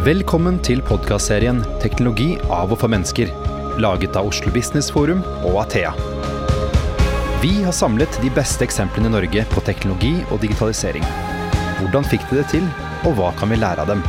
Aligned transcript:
Velkommen 0.00 0.56
til 0.64 0.80
podkastserien 0.80 1.58
'Teknologi 1.76 2.38
av 2.48 2.70
og 2.72 2.78
for 2.80 2.88
mennesker', 2.88 3.28
laget 3.84 4.14
av 4.16 4.30
Oslo 4.30 4.48
Business 4.54 4.88
Forum 4.88 5.20
og 5.44 5.58
Athea. 5.60 5.90
Vi 7.42 7.50
har 7.60 7.76
samlet 7.76 8.16
de 8.22 8.30
beste 8.32 8.64
eksemplene 8.64 9.10
i 9.10 9.12
Norge 9.12 9.44
på 9.52 9.60
teknologi 9.60 10.14
og 10.30 10.40
digitalisering. 10.40 11.04
Hvordan 11.82 12.08
fikk 12.08 12.24
de 12.30 12.40
det 12.40 12.48
til, 12.48 12.64
og 13.04 13.12
hva 13.20 13.34
kan 13.36 13.52
vi 13.52 13.60
lære 13.60 13.84
av 13.84 13.92
dem? 13.92 14.00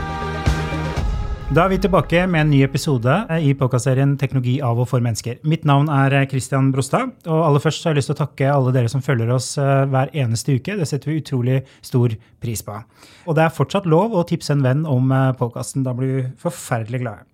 Da 1.52 1.66
er 1.66 1.74
vi 1.74 1.82
tilbake 1.84 2.22
med 2.32 2.46
en 2.46 2.52
ny 2.54 2.62
episode 2.64 3.12
i 3.44 3.50
podkastserien 3.60 4.14
'Teknologi 4.16 4.54
av 4.64 4.78
og 4.80 4.88
for 4.88 5.04
mennesker'. 5.04 5.42
Mitt 5.44 5.66
navn 5.66 5.90
er 5.92 6.26
Christian 6.32 6.72
Brostad, 6.72 7.12
og 7.28 7.46
aller 7.46 7.60
først 7.60 7.84
har 7.84 7.92
jeg 7.92 7.98
lyst 7.98 8.08
til 8.08 8.16
å 8.16 8.22
takke 8.22 8.48
alle 8.48 8.72
dere 8.72 8.88
som 8.88 9.02
følger 9.02 9.34
oss 9.36 9.58
eh, 9.58 9.84
hver 9.84 10.08
eneste 10.16 10.56
uke. 10.56 10.78
Det 10.80 10.88
setter 10.88 11.12
vi 11.12 11.20
utrolig 11.20 11.58
stor 11.82 12.16
pris 12.40 12.64
på. 12.64 12.78
Og 13.28 13.36
det 13.36 13.44
er 13.44 13.50
fortsatt 13.50 13.86
lov 13.86 14.16
å 14.16 14.24
tipse 14.24 14.54
en 14.54 14.64
venn 14.64 14.86
om 14.86 15.12
podkasten. 15.36 15.84
Da 15.84 15.92
blir 15.92 16.16
vi 16.16 16.24
forferdelig 16.40 17.04
glade. 17.04 17.28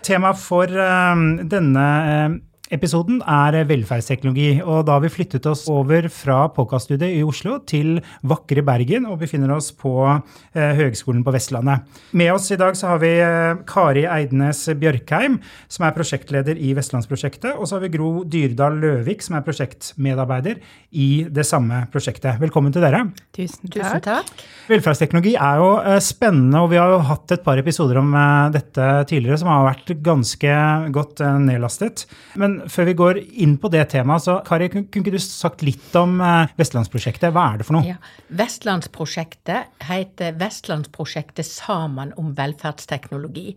Temaet 0.00 0.40
for 0.40 0.64
eh, 0.64 1.22
denne 1.52 1.86
eh, 2.08 2.40
Episoden 2.68 3.22
er 3.24 3.56
velferdsteknologi, 3.64 4.58
og 4.60 4.82
da 4.84 4.98
har 4.98 5.00
vi 5.00 5.08
flyttet 5.08 5.46
oss 5.48 5.62
over 5.72 6.04
fra 6.12 6.42
podkaststudiet 6.52 7.16
i 7.16 7.22
Oslo 7.24 7.54
til 7.64 8.02
vakre 8.28 8.60
Bergen 8.66 9.06
og 9.08 9.22
befinner 9.22 9.54
oss 9.54 9.70
på 9.72 9.94
eh, 10.04 10.74
Høgskolen 10.76 11.22
på 11.24 11.32
Vestlandet. 11.32 11.86
Med 12.12 12.34
oss 12.34 12.50
i 12.52 12.58
dag 12.60 12.76
så 12.76 12.90
har 12.90 13.00
vi 13.00 13.14
eh, 13.24 13.62
Kari 13.68 14.02
Eidnes 14.04 14.66
Bjørkheim, 14.76 15.38
som 15.72 15.86
er 15.88 15.94
prosjektleder 15.96 16.60
i 16.60 16.74
Vestlandsprosjektet, 16.76 17.54
og 17.56 17.64
så 17.70 17.78
har 17.78 17.86
vi 17.86 17.92
Gro 17.94 18.10
Dyrdal 18.28 18.76
Løvik, 18.82 19.24
som 19.24 19.38
er 19.38 19.46
prosjektmedarbeider 19.48 20.60
i 20.92 21.08
det 21.32 21.46
samme 21.48 21.86
prosjektet. 21.94 22.36
Velkommen 22.42 22.76
til 22.76 22.84
dere. 22.84 23.06
Tusen 23.32 23.72
takk. 23.72 23.80
Tusen 23.80 24.04
takk. 24.10 24.44
Velferdsteknologi 24.68 25.38
er 25.40 25.64
jo 25.64 25.72
eh, 25.80 26.02
spennende, 26.04 26.60
og 26.60 26.74
vi 26.74 26.82
har 26.82 26.92
jo 26.92 27.00
hatt 27.14 27.32
et 27.32 27.48
par 27.48 27.64
episoder 27.64 28.02
om 28.04 28.12
eh, 28.12 28.52
dette 28.60 28.92
tidligere 29.08 29.40
som 29.40 29.54
har 29.54 29.70
vært 29.70 29.96
ganske 30.04 30.60
godt 30.92 31.24
eh, 31.24 31.42
nedlastet. 31.48 32.04
Men 32.36 32.57
før 32.70 32.88
vi 32.88 32.94
går 32.98 33.20
inn 33.44 33.56
på 33.60 33.70
det 33.72 33.84
temaet, 33.92 34.24
så 34.26 34.38
Kari, 34.46 34.68
kunne 34.72 34.88
ikke 34.88 35.14
du 35.14 35.18
sagt 35.22 35.64
litt 35.66 35.94
om 35.98 36.18
eh, 36.24 36.54
Vestlandsprosjektet? 36.58 37.30
Hva 37.34 37.44
er 37.52 37.60
det 37.60 37.68
for 37.68 37.78
noe? 37.78 37.94
Ja. 37.94 37.98
Vestlandsprosjektet 38.38 39.84
heter 39.88 40.38
Vestlandsprosjektet 40.40 41.46
sammen 41.48 42.14
om 42.20 42.32
velferdsteknologi. 42.38 43.52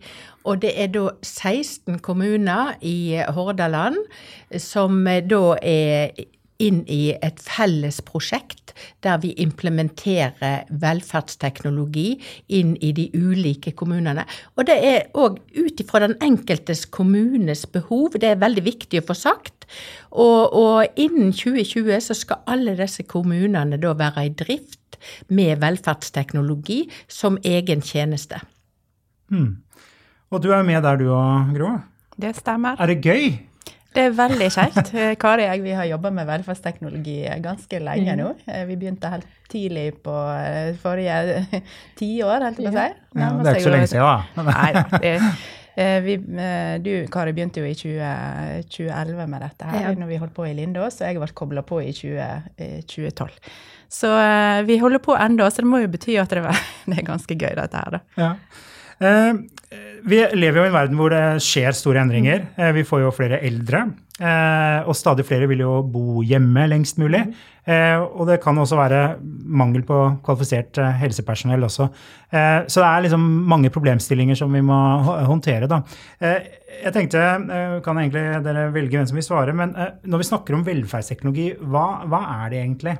Og 0.46 0.62
det 0.64 0.74
er 0.78 0.92
da 0.94 1.08
16 1.20 1.98
kommuner 2.04 2.76
i 2.80 3.22
Hordaland 3.34 3.98
som 4.62 5.02
da 5.06 5.42
er 5.58 6.14
inn 6.62 6.82
i 6.90 7.14
et 7.14 7.40
felles 7.42 8.00
prosjekt 8.04 8.72
der 9.04 9.18
vi 9.22 9.32
implementerer 9.42 10.66
velferdsteknologi 10.82 12.16
inn 12.56 12.74
i 12.80 12.92
de 12.96 13.08
ulike 13.14 13.74
kommunene. 13.76 14.24
Og 14.56 14.66
det 14.68 14.78
er 14.86 15.08
òg 15.18 15.38
ut 15.56 15.82
ifra 15.82 16.02
den 16.04 16.16
enkeltes 16.24 16.84
kommunes 16.86 17.64
behov, 17.66 18.16
det 18.18 18.32
er 18.32 18.42
veldig 18.42 18.64
viktig 18.66 19.02
å 19.02 19.08
få 19.10 19.18
sagt. 19.18 19.66
Og, 20.10 20.52
og, 20.52 20.86
innen 21.00 21.32
2020 21.32 22.00
så 22.08 22.16
skal 22.16 22.42
alle 22.50 22.76
disse 22.78 23.04
kommunene 23.08 23.80
da 23.80 23.94
være 23.96 24.26
i 24.28 24.34
drift 24.36 24.98
med 25.32 25.60
velferdsteknologi 25.62 26.84
som 27.10 27.38
egen 27.44 27.82
tjeneste. 27.84 28.42
Hmm. 29.32 29.62
Og 30.32 30.42
du 30.44 30.52
er 30.52 30.64
med 30.64 30.84
der 30.84 31.00
du 31.00 31.08
òg, 31.12 31.56
Gro? 31.56 31.72
Det 32.20 32.36
stemmer. 32.36 32.76
Er 32.80 32.92
det 32.92 33.00
gøy? 33.04 33.32
Det 33.92 34.04
er 34.08 34.14
veldig 34.16 34.48
kjekt. 34.52 34.92
Eh, 34.96 35.14
Kari 35.20 35.44
og 35.46 35.52
jeg 35.52 35.64
vi 35.66 35.74
har 35.76 35.88
jobba 35.90 36.12
med 36.16 36.28
velferdsteknologi 36.28 37.16
ganske 37.44 37.80
lenge 37.82 38.16
nå. 38.18 38.28
Eh, 38.48 38.64
vi 38.68 38.76
begynte 38.80 39.10
helt 39.12 39.28
tidlig 39.52 39.88
på 40.04 40.14
eh, 40.32 40.72
forrige 40.80 41.42
tiår, 42.00 42.46
helt 42.48 42.60
på 42.60 42.70
å 42.70 42.72
si. 42.72 42.86
Ja, 43.20 43.32
det 43.36 43.50
er 43.50 43.58
ikke 43.58 43.66
så 43.66 43.74
lenge 43.74 43.90
siden, 43.92 44.06
da. 44.36 44.46
Nei 44.52 44.70
da. 44.76 45.20
Vi, 46.04 46.18
du, 46.84 46.90
Kari, 47.08 47.32
begynte 47.32 47.62
jo 47.62 47.68
i 47.68 47.72
20, 47.72 48.66
2011 48.74 49.28
med 49.32 49.40
dette 49.40 49.68
her, 49.70 49.86
ja. 49.86 49.92
når 49.96 50.10
vi 50.10 50.18
holdt 50.20 50.34
på 50.36 50.44
i 50.44 50.50
Lindås, 50.52 50.98
og 51.00 51.06
jeg 51.08 51.16
ble 51.16 51.28
kobla 51.32 51.62
på 51.64 51.78
i 51.80 51.94
20, 51.96 52.26
2012. 52.92 53.38
Så 53.92 54.10
vi 54.68 54.76
holder 54.82 55.00
på 55.00 55.16
ennå, 55.16 55.48
så 55.48 55.64
det 55.64 55.70
må 55.72 55.80
jo 55.80 55.88
bety 55.94 56.18
at 56.20 56.36
det, 56.36 56.44
det 56.92 56.98
er 57.00 57.08
ganske 57.08 57.38
gøy, 57.38 57.54
dette 57.56 57.80
her. 57.80 57.96
da. 57.96 58.02
Ja. 58.20 58.34
Eh, 59.02 59.32
vi 60.08 60.18
lever 60.34 60.60
jo 60.60 60.64
i 60.66 60.70
en 60.70 60.74
verden 60.76 60.98
hvor 60.98 61.12
det 61.12 61.24
skjer 61.44 61.74
store 61.76 62.02
endringer. 62.02 62.48
Eh, 62.56 62.72
vi 62.76 62.84
får 62.86 63.04
jo 63.04 63.14
flere 63.14 63.40
eldre. 63.44 63.84
Eh, 64.22 64.80
og 64.86 64.96
stadig 64.98 65.24
flere 65.26 65.48
vil 65.50 65.64
jo 65.64 65.78
bo 65.88 66.22
hjemme 66.26 66.66
lengst 66.70 67.00
mulig. 67.02 67.24
Og 67.62 68.24
det 68.26 68.40
kan 68.42 68.56
også 68.58 68.74
være 68.74 69.00
mangel 69.22 69.84
på 69.86 69.96
kvalifisert 70.26 70.80
helsepersonell 70.98 71.62
også. 71.62 71.84
Så 72.26 72.80
det 72.80 72.88
er 72.88 73.04
liksom 73.04 73.22
mange 73.46 73.70
problemstillinger 73.70 74.34
som 74.40 74.50
vi 74.50 74.64
må 74.66 74.74
håndtere, 75.28 75.68
da. 75.70 75.78
Jeg 76.18 76.90
tenkte, 76.90 77.22
kan 77.86 78.00
egentlig 78.02 78.24
dere 78.42 78.66
velge 78.74 78.98
hvem 78.98 79.06
som 79.06 79.20
vil 79.20 79.28
svare, 79.28 79.54
men 79.54 79.76
når 79.78 80.24
vi 80.24 80.26
snakker 80.32 80.58
om 80.58 80.66
velferdsteknologi, 80.66 81.52
hva, 81.62 81.86
hva 82.10 82.24
er 82.40 82.50
det 82.50 82.64
egentlig? 82.64 82.96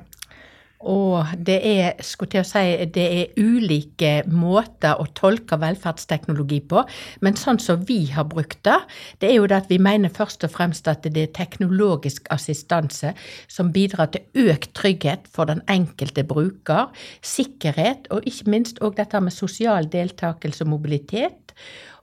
Og 0.89 1.31
det 1.39 1.59
er, 1.63 2.01
skulle 2.03 2.33
til 2.33 2.43
å 2.43 2.47
si, 2.47 2.63
det 2.95 3.05
er 3.05 3.39
ulike 3.39 4.11
måter 4.27 4.99
å 4.99 5.07
tolke 5.15 5.57
velferdsteknologi 5.61 6.59
på. 6.69 6.83
Men 7.23 7.37
sånn 7.39 7.61
som 7.63 7.85
vi 7.87 8.01
har 8.11 8.27
brukt 8.31 8.59
det, 8.67 8.79
det 9.21 9.31
er 9.31 9.37
jo 9.37 9.47
det 9.49 9.61
at 9.63 9.71
vi 9.71 9.79
mener 9.83 10.13
først 10.13 10.43
og 10.47 10.53
fremst 10.55 10.89
at 10.91 11.07
det 11.07 11.27
er 11.27 11.31
teknologisk 11.37 12.27
assistanse 12.33 13.13
som 13.51 13.71
bidrar 13.75 14.11
til 14.13 14.49
økt 14.49 14.73
trygghet 14.77 15.29
for 15.31 15.49
den 15.49 15.63
enkelte 15.71 16.25
bruker, 16.27 16.91
sikkerhet 17.23 18.09
og 18.11 18.27
ikke 18.27 18.51
minst 18.51 18.83
òg 18.83 18.99
dette 18.99 19.23
med 19.23 19.35
sosial 19.35 19.87
deltakelse 19.91 20.65
og 20.65 20.73
mobilitet 20.75 21.53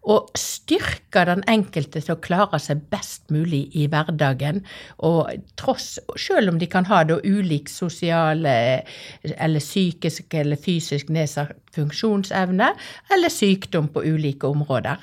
og 0.08 0.30
styrke 0.38 1.24
den 1.28 1.42
enkelte 1.50 2.00
til 2.00 2.14
å 2.14 2.20
klare 2.24 2.60
seg 2.62 2.86
best 2.92 3.28
mulig 3.32 3.66
i 3.76 3.86
hverdagen. 3.90 4.62
Og 5.04 5.28
tross, 5.60 5.98
selv 6.16 6.54
om 6.54 6.60
de 6.60 6.68
kan 6.70 6.88
ha 6.88 7.02
da 7.04 7.18
ulik 7.20 7.68
sosial 7.68 8.46
eller 8.48 9.60
psykisk 9.60 10.34
eller 10.40 10.60
fysisk 10.60 11.12
nedsatt 11.12 11.56
funksjonsevne, 11.76 12.72
eller 13.12 13.32
sykdom 13.32 13.90
på 13.92 14.04
ulike 14.08 14.48
områder. 14.48 15.02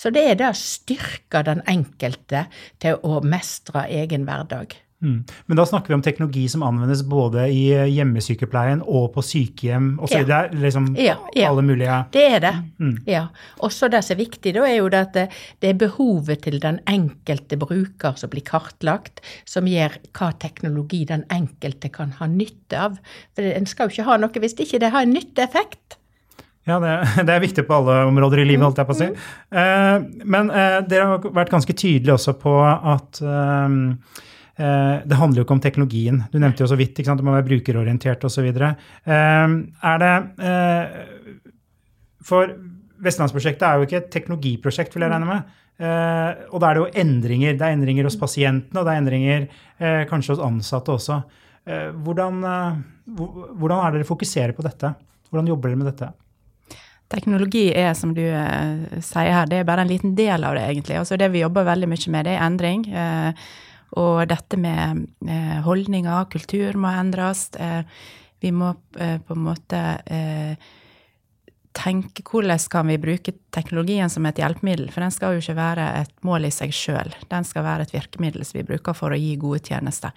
Så 0.00 0.10
det 0.14 0.22
er 0.30 0.38
det 0.40 0.48
å 0.48 0.56
styrke 0.56 1.42
den 1.44 1.60
enkelte 1.68 2.46
til 2.80 2.96
å 3.04 3.20
mestre 3.20 3.84
egen 3.92 4.24
hverdag. 4.24 4.72
Mm. 5.02 5.24
Men 5.46 5.56
da 5.56 5.64
snakker 5.66 5.88
vi 5.88 5.94
om 5.94 6.02
teknologi 6.02 6.42
som 6.48 6.62
anvendes 6.62 7.02
både 7.08 7.46
i 7.48 7.62
eh, 7.72 7.88
hjemmesykepleien 7.88 8.82
og 8.84 9.06
på 9.14 9.24
sykehjem 9.24 9.94
Også, 9.96 10.20
Ja. 10.20 10.26
Det 10.28 10.36
er 10.36 10.60
liksom 10.66 10.90
ja, 11.00 11.14
ja. 11.32 11.48
alle 11.48 11.64
mulige 11.64 12.02
Det 12.12 12.24
er 12.34 12.42
det. 12.44 12.52
Mm. 12.78 12.98
ja. 13.08 13.22
Også 13.64 13.88
det 13.88 14.02
som 14.04 14.18
er 14.18 14.20
viktig, 14.20 14.52
da, 14.54 14.66
er 14.68 14.76
jo 14.76 14.90
det 14.92 15.00
at 15.00 15.16
det, 15.16 15.70
er 15.70 15.80
behovet 15.80 16.44
til 16.44 16.60
den 16.60 16.82
enkelte 16.86 17.56
bruker 17.56 18.20
som 18.20 18.30
blir 18.32 18.44
kartlagt, 18.44 19.24
som 19.48 19.68
gjør 19.68 19.96
hva 20.12 20.32
teknologi 20.38 21.06
den 21.08 21.24
enkelte 21.32 21.88
kan 21.88 22.12
ha 22.20 22.28
nytte 22.28 22.76
av. 22.76 23.00
For 23.34 23.46
en 23.46 23.66
skal 23.66 23.88
jo 23.88 23.96
ikke 23.96 24.08
ha 24.10 24.20
noe 24.20 24.44
hvis 24.44 24.58
ikke 24.58 24.82
det 24.82 24.92
har 24.92 25.08
en 25.08 25.16
nytteeffekt. 25.16 25.96
Ja, 26.68 26.76
det, 26.76 26.96
det, 27.26 27.32
er 27.32 27.40
viktig 27.40 27.64
på 27.64 27.80
alle 27.80 28.02
områder 28.10 28.44
i 28.44 28.50
livet, 28.52 28.68
holdt 28.68 28.84
jeg 28.84 28.90
på 28.90 28.98
å 28.98 29.00
si. 29.00 29.08
Mm. 29.08 29.20
Uh, 29.56 30.24
men 30.28 30.52
uh, 30.52 30.80
dere 30.84 31.14
har 31.14 31.30
vært 31.32 31.54
ganske 31.56 31.72
tydelige 31.72 32.20
også 32.20 32.36
på 32.36 32.58
at 32.68 33.24
Eh, 33.24 34.28
det 34.60 35.16
handler 35.16 35.40
jo 35.40 35.46
ikke 35.46 35.56
om 35.56 35.62
teknologien. 35.62 36.18
Du 36.32 36.38
nevnte 36.40 36.64
jo 36.64 36.68
så 36.68 36.76
vidt, 36.78 36.98
ikke 36.98 37.08
sant? 37.08 37.22
det 37.22 37.26
må 37.26 37.32
være 37.36 37.48
brukerorientert 37.48 38.24
osv. 38.28 38.50
Eh, 38.50 39.54
er 39.92 40.02
det 40.02 40.12
eh, 40.50 40.98
For 42.26 42.52
Vestlandsprosjektet 43.00 43.64
er 43.64 43.78
jo 43.78 43.88
ikke 43.88 44.00
et 44.02 44.10
teknologiprosjekt, 44.12 44.92
vil 44.94 45.06
jeg 45.06 45.12
regne 45.14 45.28
med. 45.28 45.56
Og 45.80 46.60
da 46.60 46.68
er 46.68 46.76
det 46.76 46.80
jo 46.82 47.00
endringer. 47.00 47.54
Det 47.56 47.64
er 47.64 47.72
endringer 47.72 48.04
hos 48.04 48.18
pasientene, 48.20 48.76
og 48.76 48.84
det 48.84 48.92
er 48.92 49.00
endringer 49.00 49.46
kanskje 50.10 50.34
hos 50.34 50.42
ansatte 50.44 50.92
også. 50.92 51.16
Hvordan, 52.04 52.44
hvordan 53.08 53.78
er 53.78 53.94
dere 53.94 54.04
fokuserer 54.04 54.52
på 54.52 54.66
dette? 54.66 54.90
Hvordan 55.30 55.48
jobber 55.48 55.72
dere 55.72 55.80
med 55.80 55.88
dette? 55.88 56.10
Teknologi 57.08 57.70
er, 57.72 57.94
som 57.96 58.12
du 58.12 58.20
sier 58.20 59.32
her, 59.32 59.48
det 59.48 59.62
er 59.62 59.70
bare 59.72 59.88
en 59.88 59.94
liten 59.94 60.12
del 60.18 60.44
av 60.44 60.60
det, 60.60 60.66
egentlig. 60.74 61.00
Altså 61.00 61.16
det 61.16 61.32
vi 61.32 61.40
jobber 61.40 61.64
veldig 61.72 61.88
mye 61.88 62.12
med, 62.12 62.28
det 62.28 62.36
er 62.36 62.44
endring. 62.50 62.84
Og 63.98 64.22
dette 64.30 64.58
med 64.60 65.06
eh, 65.26 65.56
holdninger, 65.64 66.28
kultur 66.30 66.78
må 66.78 66.92
endres. 66.94 67.48
Eh, 67.58 67.82
vi 68.40 68.52
må 68.54 68.74
eh, 68.98 69.18
på 69.18 69.34
en 69.36 69.48
måte 69.48 69.80
tenke 71.80 72.24
hvordan 72.26 72.58
kan 72.70 72.88
vi 72.90 72.96
bruke 72.98 73.32
teknologien 73.54 74.10
som 74.10 74.26
et 74.26 74.38
hjelpemiddel. 74.38 74.90
For 74.90 75.04
den 75.04 75.14
skal 75.14 75.34
jo 75.34 75.42
ikke 75.42 75.58
være 75.58 75.88
et 76.00 76.14
mål 76.26 76.48
i 76.48 76.54
seg 76.54 76.74
sjøl. 76.74 77.12
Den 77.30 77.46
skal 77.46 77.66
være 77.66 77.86
et 77.86 77.94
virkemiddel 77.94 78.46
som 78.46 78.58
vi 78.60 78.66
bruker 78.72 78.96
for 78.96 79.14
å 79.14 79.18
gi 79.18 79.36
gode 79.40 79.62
tjenester. 79.70 80.14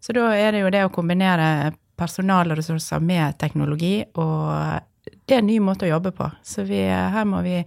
Så 0.00 0.14
da 0.14 0.30
er 0.34 0.54
det 0.54 0.62
jo 0.62 0.72
det 0.74 0.84
å 0.86 0.94
kombinere 0.94 1.72
personalressurser 1.98 3.02
med 3.02 3.38
teknologi, 3.40 4.04
og 4.22 5.10
det 5.26 5.34
er 5.34 5.40
en 5.40 5.48
ny 5.48 5.58
måte 5.62 5.88
å 5.88 5.94
jobbe 5.96 6.12
på. 6.14 6.28
Så 6.46 6.62
vi, 6.68 6.84
her 6.86 7.26
må 7.26 7.42
vi 7.46 7.58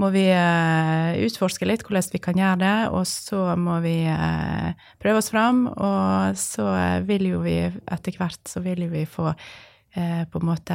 må 0.00 0.08
vi 0.14 0.26
uh, 0.32 1.12
utforske 1.26 1.68
litt 1.68 1.84
hvordan 1.84 2.10
vi 2.14 2.20
kan 2.24 2.38
gjøre 2.40 2.60
det, 2.62 2.76
og 2.96 3.04
så 3.08 3.54
må 3.60 3.78
vi 3.84 3.98
uh, 4.08 4.72
prøve 5.02 5.20
oss 5.20 5.28
fram. 5.32 5.66
Og 5.70 6.38
så 6.40 6.68
vil 7.08 7.28
jo 7.34 7.42
vi 7.44 7.58
etter 7.68 8.16
hvert 8.16 8.40
så 8.48 8.64
vil 8.64 8.86
jo 8.86 8.94
vi 8.94 9.04
få 9.08 9.28
eh, 9.94 10.24
på 10.28 10.38
en 10.38 10.46
måte 10.46 10.74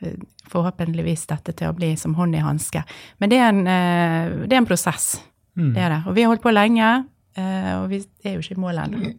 eh, 0.00 0.16
forhåpentligvis 0.50 1.26
dette 1.30 1.54
til 1.56 1.70
å 1.70 1.76
bli 1.76 1.94
som 2.00 2.16
hånd 2.18 2.36
i 2.36 2.44
hanske. 2.44 2.84
Men 3.22 3.32
det 3.32 3.40
er 3.40 3.50
en, 3.50 3.66
eh, 3.66 4.36
det 4.44 4.56
er 4.56 4.62
en 4.62 4.68
prosess. 4.68 5.14
Mm. 5.56 5.72
Det 5.74 5.82
er 5.82 5.94
det. 5.96 6.00
Og 6.08 6.16
vi 6.16 6.24
har 6.24 6.32
holdt 6.32 6.44
på 6.44 6.54
lenge, 6.54 6.90
eh, 7.36 7.72
og 7.78 7.88
vi 7.92 8.02
er 8.24 8.36
jo 8.36 8.44
ikke 8.44 8.58
i 8.58 8.64
mål 8.64 8.82
ennå. 8.86 9.12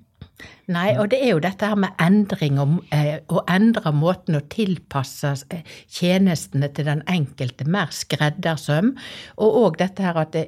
Nei, 0.68 0.90
og 1.00 1.12
det 1.14 1.22
er 1.24 1.32
jo 1.36 1.42
dette 1.44 1.68
her 1.70 1.80
med 1.80 1.96
endring 2.02 2.58
og 2.60 2.80
eh, 2.96 3.22
å 3.32 3.44
endre 3.52 3.94
måten 3.96 4.40
å 4.40 4.44
tilpasse 4.52 5.32
eh, 5.54 5.64
tjenestene 5.88 6.72
til 6.76 6.90
den 6.90 7.04
enkelte 7.12 7.68
mer 7.70 7.94
skreddersøm, 7.96 8.96
og 9.38 9.60
òg 9.62 9.80
dette 9.84 10.04
her 10.04 10.20
at 10.20 10.34
det, 10.36 10.48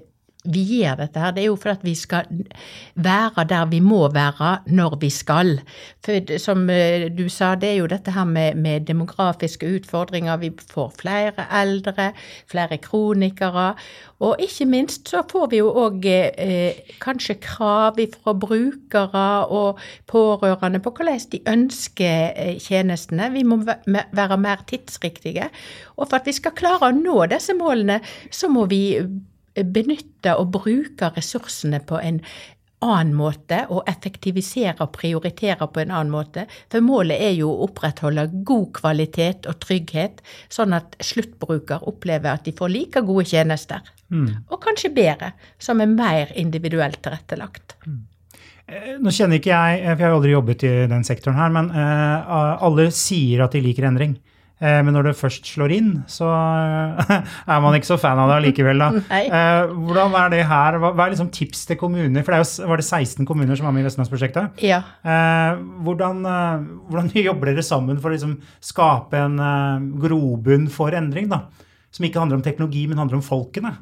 vi 0.54 0.64
gjør 0.78 1.02
dette 1.02 1.22
her, 1.22 1.34
det 1.36 1.44
er 1.44 1.50
jo 1.50 1.58
for 1.60 1.74
at 1.76 1.84
vi 1.86 1.94
skal 1.98 2.28
være 2.96 3.46
der 3.50 3.68
vi 3.72 3.80
må 3.84 4.08
være 4.14 4.52
når 4.72 4.98
vi 5.02 5.10
skal. 5.14 5.58
For 6.06 6.38
som 6.42 6.70
eh, 6.72 7.08
du 7.12 7.28
sa, 7.30 7.54
det 7.60 7.74
er 7.74 7.80
jo 7.82 7.90
dette 7.92 8.14
her 8.16 8.28
med, 8.28 8.56
med 8.56 8.88
demografiske 8.88 9.68
utfordringer. 9.80 10.40
Vi 10.42 10.52
får 10.72 10.94
flere 11.02 11.48
eldre, 11.62 12.12
flere 12.52 12.80
kronikere. 12.84 13.74
Og 14.24 14.40
ikke 14.42 14.66
minst 14.66 15.10
så 15.12 15.22
får 15.30 15.50
vi 15.52 15.62
jo 15.62 15.70
òg 15.78 16.08
eh, 16.10 16.80
kanskje 17.04 17.38
krav 17.44 18.00
fra 18.16 18.34
brukere 18.34 19.28
og 19.54 19.80
pårørende 20.10 20.82
på 20.82 20.94
hvordan 20.96 21.32
de 21.32 21.42
ønsker 21.48 22.34
eh, 22.36 22.58
tjenestene. 22.62 23.32
Vi 23.34 23.44
må 23.44 23.62
være 23.66 24.38
mer 24.42 24.64
tidsriktige. 24.68 25.50
Og 25.98 26.08
for 26.08 26.20
at 26.20 26.28
vi 26.30 26.36
skal 26.36 26.56
klare 26.58 26.90
å 26.90 26.96
nå 26.96 27.26
disse 27.30 27.56
målene, 27.58 28.00
så 28.32 28.50
må 28.50 28.66
vi 28.70 28.98
benytte 29.66 30.36
og 30.38 30.52
bruke 30.54 31.12
ressursene 31.16 31.80
på 31.86 32.00
en 32.04 32.22
annen 32.86 33.16
måte, 33.18 33.64
og 33.74 33.88
effektivisere 33.90 34.76
og 34.86 34.92
prioritere 34.94 35.66
på 35.66 35.82
en 35.82 35.94
annen 35.96 36.14
måte. 36.14 36.44
For 36.70 36.86
målet 36.86 37.18
er 37.26 37.34
jo 37.40 37.50
å 37.50 37.66
opprettholde 37.66 38.28
god 38.46 38.68
kvalitet 38.78 39.48
og 39.50 39.58
trygghet, 39.64 40.22
sånn 40.54 40.76
at 40.78 40.94
sluttbruker 41.02 41.88
opplever 41.90 42.36
at 42.36 42.46
de 42.46 42.54
får 42.58 42.74
like 42.74 43.02
gode 43.08 43.26
tjenester. 43.32 43.82
Og 44.52 44.62
kanskje 44.64 44.94
bedre, 44.94 45.34
som 45.58 45.82
er 45.82 45.90
mer 45.90 46.32
individuelt 46.38 47.02
tilrettelagt. 47.02 47.76
Mm. 47.88 48.06
Nå 49.00 49.12
kjenner 49.16 49.40
ikke 49.40 49.54
jeg, 49.54 49.80
eh, 49.80 49.94
for 49.94 50.04
jeg 50.04 50.10
har 50.10 50.18
aldri 50.18 50.32
jobbet 50.34 50.64
i 50.68 50.72
den 50.92 51.06
sektoren 51.08 51.40
her, 51.40 51.52
men 51.56 51.70
eh, 51.72 52.34
alle 52.68 52.90
sier 52.92 53.46
at 53.46 53.56
de 53.56 53.62
liker 53.64 53.88
endring. 53.88 54.18
Eh, 54.58 54.80
men 54.82 54.96
når 54.96 55.12
det 55.12 55.18
først 55.20 55.46
slår 55.46 55.74
inn, 55.76 55.90
så 56.10 56.28
eh, 56.34 57.12
er 57.54 57.62
man 57.62 57.78
ikke 57.78 57.92
så 57.92 58.00
fan 58.02 58.18
av 58.22 58.32
det 58.32 58.40
allikevel. 58.40 58.82
Da. 58.82 58.90
Eh, 59.38 59.72
hvordan 59.74 60.14
er 60.18 60.32
det 60.32 60.40
her? 60.48 60.78
Hva, 60.82 60.92
er 61.04 61.12
liksom 61.14 61.30
tips 61.34 61.66
til 61.70 61.78
kommuner? 61.80 62.24
For 62.24 62.34
det 62.34 62.38
er 62.40 62.44
jo, 62.44 62.68
var 62.70 62.80
det 62.80 62.88
16 62.88 63.28
kommuner 63.28 63.58
som 63.60 63.68
var 63.68 63.76
med 63.76 63.84
i 63.84 63.88
Vestlandsprosjektet? 63.88 64.62
Ja. 64.66 64.80
Eh, 65.06 65.60
hvordan, 65.86 66.24
hvordan 66.88 67.12
jobber 67.28 67.52
dere 67.52 67.66
sammen 67.66 68.00
for 68.02 68.10
å 68.10 68.16
liksom 68.16 68.38
skape 68.64 69.20
en 69.20 69.38
grobunn 70.02 70.70
for 70.74 70.96
endring? 70.98 71.30
da? 71.32 71.44
Som 71.94 72.08
ikke 72.08 72.22
handler 72.22 72.40
om 72.40 72.46
teknologi, 72.46 72.86
men 72.88 73.02
handler 73.02 73.20
om 73.20 73.26
folkene. 73.26 73.76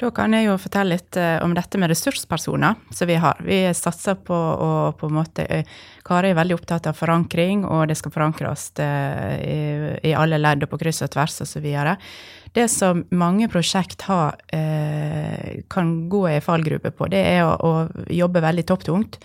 Da 0.00 0.08
kan 0.16 0.32
jeg 0.32 0.46
jo 0.46 0.54
fortelle 0.56 0.96
litt 0.96 1.16
eh, 1.20 1.36
om 1.44 1.52
dette 1.52 1.76
med 1.80 1.90
ressurspersoner 1.92 2.78
som 2.96 3.08
vi 3.08 3.18
har. 3.20 3.40
Vi 3.44 3.58
satser 3.76 4.16
på 4.16 4.34
å 4.34 4.70
på 4.96 5.10
en 5.10 5.18
måte 5.18 5.44
eh, 5.44 5.74
Kari 6.06 6.30
er 6.32 6.38
veldig 6.38 6.56
opptatt 6.56 6.88
av 6.88 6.96
forankring, 6.96 7.66
og 7.68 7.90
det 7.90 7.98
skal 8.00 8.14
forankres 8.14 8.70
eh, 8.80 9.34
i, 9.44 9.58
i 10.08 10.14
alle 10.16 10.40
ledd 10.40 10.64
og 10.64 10.72
på 10.72 10.80
kryss 10.80 11.02
og 11.04 11.12
tvers 11.12 11.36
osv. 11.44 11.68
Det 12.56 12.66
som 12.72 13.04
mange 13.14 13.46
prosjekt 13.52 14.08
har, 14.08 14.40
kan 15.70 15.92
gå 16.10 16.22
i 16.32 16.40
fallgruppe 16.42 16.90
på, 16.90 17.06
det 17.12 17.20
er 17.36 17.44
å, 17.46 17.52
å 17.62 18.10
jobbe 18.10 18.42
veldig 18.42 18.64
topptungt. 18.66 19.20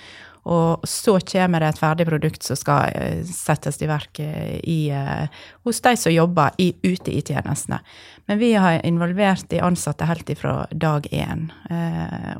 Og 0.45 0.85
så 0.85 1.15
kommer 1.25 1.63
det 1.63 1.71
et 1.71 1.81
ferdig 1.81 2.05
produkt 2.05 2.45
som 2.45 2.57
skal 2.59 2.91
eh, 2.93 3.21
settes 3.25 3.79
i 3.81 3.89
verk 3.89 4.19
eh, 4.21 4.59
i, 4.61 4.79
eh, 4.93 5.25
hos 5.65 5.81
de 5.81 5.95
som 5.97 6.13
jobber 6.13 6.53
i, 6.61 6.69
ute 6.85 7.13
i 7.13 7.23
tjenestene. 7.25 7.79
Men 8.29 8.41
vi 8.41 8.51
har 8.53 8.77
involvert 8.85 9.49
de 9.49 9.63
ansatte 9.65 10.05
helt 10.05 10.29
ifra 10.29 10.67
dag 10.71 11.05
én. 11.13 11.51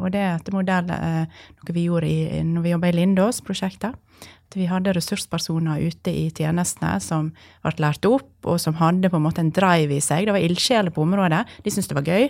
Og 0.02 0.08
det 0.14 0.22
er 0.22 0.32
etter 0.32 0.56
modell 0.56 0.88
noe 0.90 1.76
vi 1.76 1.84
gjorde 1.86 2.10
i, 2.10 2.40
når 2.42 2.64
vi 2.64 2.72
jobba 2.74 2.90
i 2.90 2.96
Lindås-prosjektet. 2.98 3.94
Vi 4.56 4.66
hadde 4.70 4.94
ressurspersoner 4.96 5.84
ute 5.84 6.14
i 6.16 6.30
tjenestene 6.34 6.96
som 7.04 7.34
ble 7.66 7.74
lært 7.84 8.08
opp, 8.08 8.30
og 8.48 8.58
som 8.62 8.78
hadde 8.80 9.12
på 9.12 9.20
en 9.20 9.26
måte 9.26 9.44
en 9.44 9.52
drive 9.54 9.98
i 9.98 10.04
seg. 10.04 10.26
Det 10.26 10.36
var 10.36 10.46
ildsjeler 10.46 10.96
på 10.96 11.04
området. 11.04 11.44
De 11.66 11.74
syntes 11.74 11.92
det 11.92 11.98
var 12.00 12.08
gøy. 12.08 12.30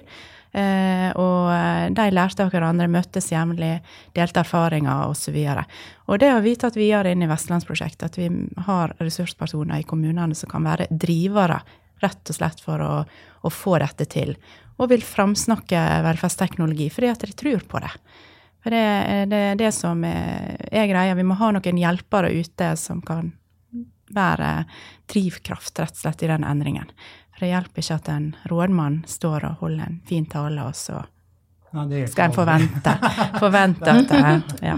Eh, 0.56 1.10
og 1.20 1.50
eh, 1.52 1.86
de 1.92 2.04
lærte 2.16 2.46
av 2.46 2.52
hverandre, 2.54 2.88
møttes 2.88 3.28
jevnlig, 3.34 3.74
delte 4.16 4.40
erfaringer 4.46 5.10
osv. 5.12 5.36
Og, 6.06 6.20
det 6.22 6.30
har 6.32 6.44
vi 6.46 6.54
tatt 6.60 6.78
videre 6.80 7.12
inn 7.12 7.26
i 7.26 7.30
Vestlandsprosjektet, 7.30 8.06
at 8.08 8.20
vi 8.20 8.30
har 8.68 8.94
ressurspersoner 9.02 9.84
i 9.84 9.88
kommunene 9.88 10.38
som 10.38 10.52
kan 10.52 10.64
være 10.64 10.88
drivere, 10.92 11.60
rett 12.04 12.32
og 12.32 12.38
slett 12.38 12.64
for 12.64 12.84
å, 12.84 12.94
å 13.44 13.52
få 13.52 13.76
dette 13.84 14.08
til. 14.12 14.36
Og 14.80 14.92
vil 14.92 15.04
framsnakke 15.04 15.82
velferdsteknologi 16.06 16.90
fordi 16.92 17.12
at 17.12 17.28
de 17.28 17.36
tror 17.36 17.68
på 17.68 17.84
det. 17.84 17.92
For 18.64 18.74
det 18.74 18.82
er 18.82 19.28
det, 19.30 19.44
det 19.60 19.72
som 19.76 20.00
er, 20.08 20.56
er 20.72 20.88
greia. 20.90 21.16
Vi 21.20 21.28
må 21.28 21.38
ha 21.40 21.52
noen 21.56 21.80
hjelpere 21.80 22.32
ute 22.34 22.72
som 22.80 23.04
kan 23.06 23.34
være 24.16 24.66
drivkraft, 25.12 25.80
rett 25.80 25.96
og 25.96 26.02
slett, 26.04 26.24
i 26.24 26.30
den 26.30 26.46
endringen. 26.48 26.90
Det 27.40 27.50
hjelper 27.50 27.84
ikke 27.84 27.98
at 28.00 28.10
en 28.14 28.28
rådmann 28.52 29.02
står 29.08 29.50
og 29.50 29.64
holder 29.66 29.90
en 29.90 30.02
fin 30.08 30.26
tale, 30.26 30.64
og 30.64 30.76
så 30.76 31.02
skal 32.08 32.30
en 32.30 32.36
forvente, 32.36 32.94
forvente 33.44 33.92
at 33.92 34.14
det, 34.14 34.60
ja. 34.64 34.78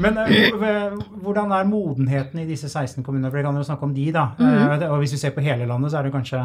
Men 0.00 0.18
eh, 0.18 0.96
hvordan 1.22 1.52
er 1.56 1.68
modenheten 1.68 2.42
i 2.42 2.46
disse 2.48 2.68
16 2.68 3.04
kommunene? 3.04 3.30
For 3.30 3.38
det 3.38 3.46
kan 3.46 3.56
jo 3.56 3.64
snakke 3.64 3.86
om 3.86 3.94
de, 3.94 4.10
da. 4.12 4.26
Mm. 4.38 4.82
Og 4.90 4.98
hvis 4.98 5.14
vi 5.16 5.20
ser 5.22 5.32
på 5.32 5.44
hele 5.44 5.66
landet, 5.66 5.90
så 5.90 5.98
er 5.98 6.08
det 6.08 6.12
kanskje 6.12 6.42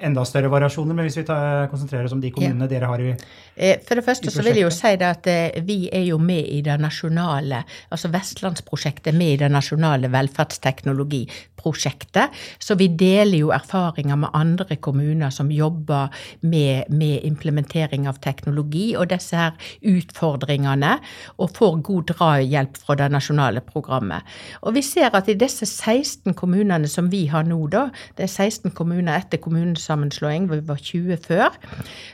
enda 0.00 0.24
større 0.28 0.50
variasjoner. 0.52 0.94
Men 0.94 1.04
hvis 1.08 1.18
vi 1.20 1.24
tar, 1.28 1.68
konsentrerer 1.72 2.04
oss 2.08 2.16
om 2.16 2.22
de 2.22 2.30
kommunene 2.34 2.68
dere 2.70 2.86
har 2.90 2.98
i 3.02 3.04
prosjektet. 3.12 3.86
For 3.88 3.94
det 3.98 4.06
første 4.06 4.30
så 4.30 4.42
vil 4.46 4.56
jeg 4.60 4.66
jo 4.66 4.74
si 4.74 4.92
det 5.00 5.08
at 5.08 5.24
eh, 5.30 5.62
vi 5.66 5.78
er 5.92 6.04
jo 6.06 6.18
med 6.22 6.44
i 6.46 6.60
det 6.62 6.80
nasjonale, 6.80 7.64
altså 7.90 8.08
Vestlandsprosjektet 8.12 9.12
er 9.12 9.18
med 9.18 9.32
i 9.32 9.40
det 9.42 9.50
nasjonale 9.50 10.08
velferdsteknologiprosjektet. 10.12 12.26
Så 12.62 12.74
vi 12.78 12.88
deler 12.88 13.38
jo 13.40 13.50
erfaringer 13.54 14.16
med 14.22 14.28
andre 14.36 14.76
kommuner 14.76 15.30
som 15.34 15.50
jobber 15.50 16.08
med, 16.40 16.84
med 16.88 17.20
implementering 17.26 18.08
av 18.08 18.14
teknologi 18.22 18.96
og 18.96 19.08
disse 19.10 19.36
her 19.38 19.52
utfordringene, 19.82 20.98
og 21.38 21.50
får 21.56 21.82
god 21.86 22.02
drahjelp 22.12 22.76
fra 22.78 22.94
det 22.98 23.10
nasjonale 23.12 23.60
programmet. 23.66 24.22
Og 24.62 24.74
vi 24.78 24.82
ser 24.86 25.10
at 25.16 25.28
i 25.28 25.34
disse 25.38 25.66
16 25.66 26.34
kommunene 26.38 26.88
som 26.90 27.10
vi 27.10 27.26
har 27.32 27.44
nå, 27.48 27.66
da, 27.72 27.88
det 28.18 28.24
er 28.28 28.48
16 28.48 28.70
kommuner 28.76 29.18
etter 29.18 29.38
kommunesammenslåing, 29.88 30.46
hvor 30.46 30.56
vi 30.56 30.68
var 30.68 30.76
20 30.76 31.16
før, 31.26 31.56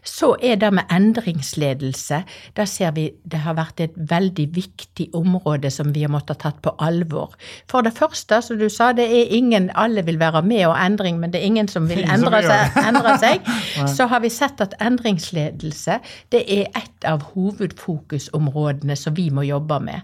så 0.04 0.36
er 0.42 0.56
det 0.56 0.72
med 0.72 0.84
endringsledelse, 0.90 2.22
der 2.56 2.64
ser 2.64 2.92
vi 2.94 3.10
det 3.24 3.40
har 3.40 3.54
vært 3.54 3.80
et 3.80 3.94
veldig 3.96 4.48
viktig 4.54 5.08
område 5.14 5.70
som 5.70 5.94
vi 5.94 6.02
har 6.02 6.12
måttet 6.12 6.36
ha 6.42 6.50
tatt 6.50 6.62
på 6.62 6.74
alvor. 6.78 7.34
For 7.70 7.82
det 7.82 7.94
første, 7.96 8.40
som 8.42 8.58
du 8.58 8.68
sa, 8.68 8.92
det 8.92 9.04
er 9.04 9.34
ingen, 9.34 9.70
alle 9.74 10.04
vil 10.04 10.18
være 10.18 10.42
med 10.42 10.66
og 10.66 10.76
endring, 10.78 11.18
men 11.18 11.32
det 11.32 11.40
er 11.40 11.46
ingen 11.46 11.68
som 11.68 11.88
vil 11.88 12.04
endre 12.14 12.42
seg, 12.42 12.78
endre 12.84 13.18
seg. 13.18 13.52
Så 13.94 14.06
har 14.06 14.20
vi 14.20 14.30
sett 14.30 14.60
at 14.60 14.74
endringsledelse, 14.80 16.00
det 16.32 16.44
er 16.48 16.70
et 16.74 17.08
av 17.08 17.22
hovedfokusområdene 17.34 18.96
som 18.96 19.16
vi 19.16 19.30
må 19.30 19.46
jobbe 19.46 19.80
med. 19.80 20.02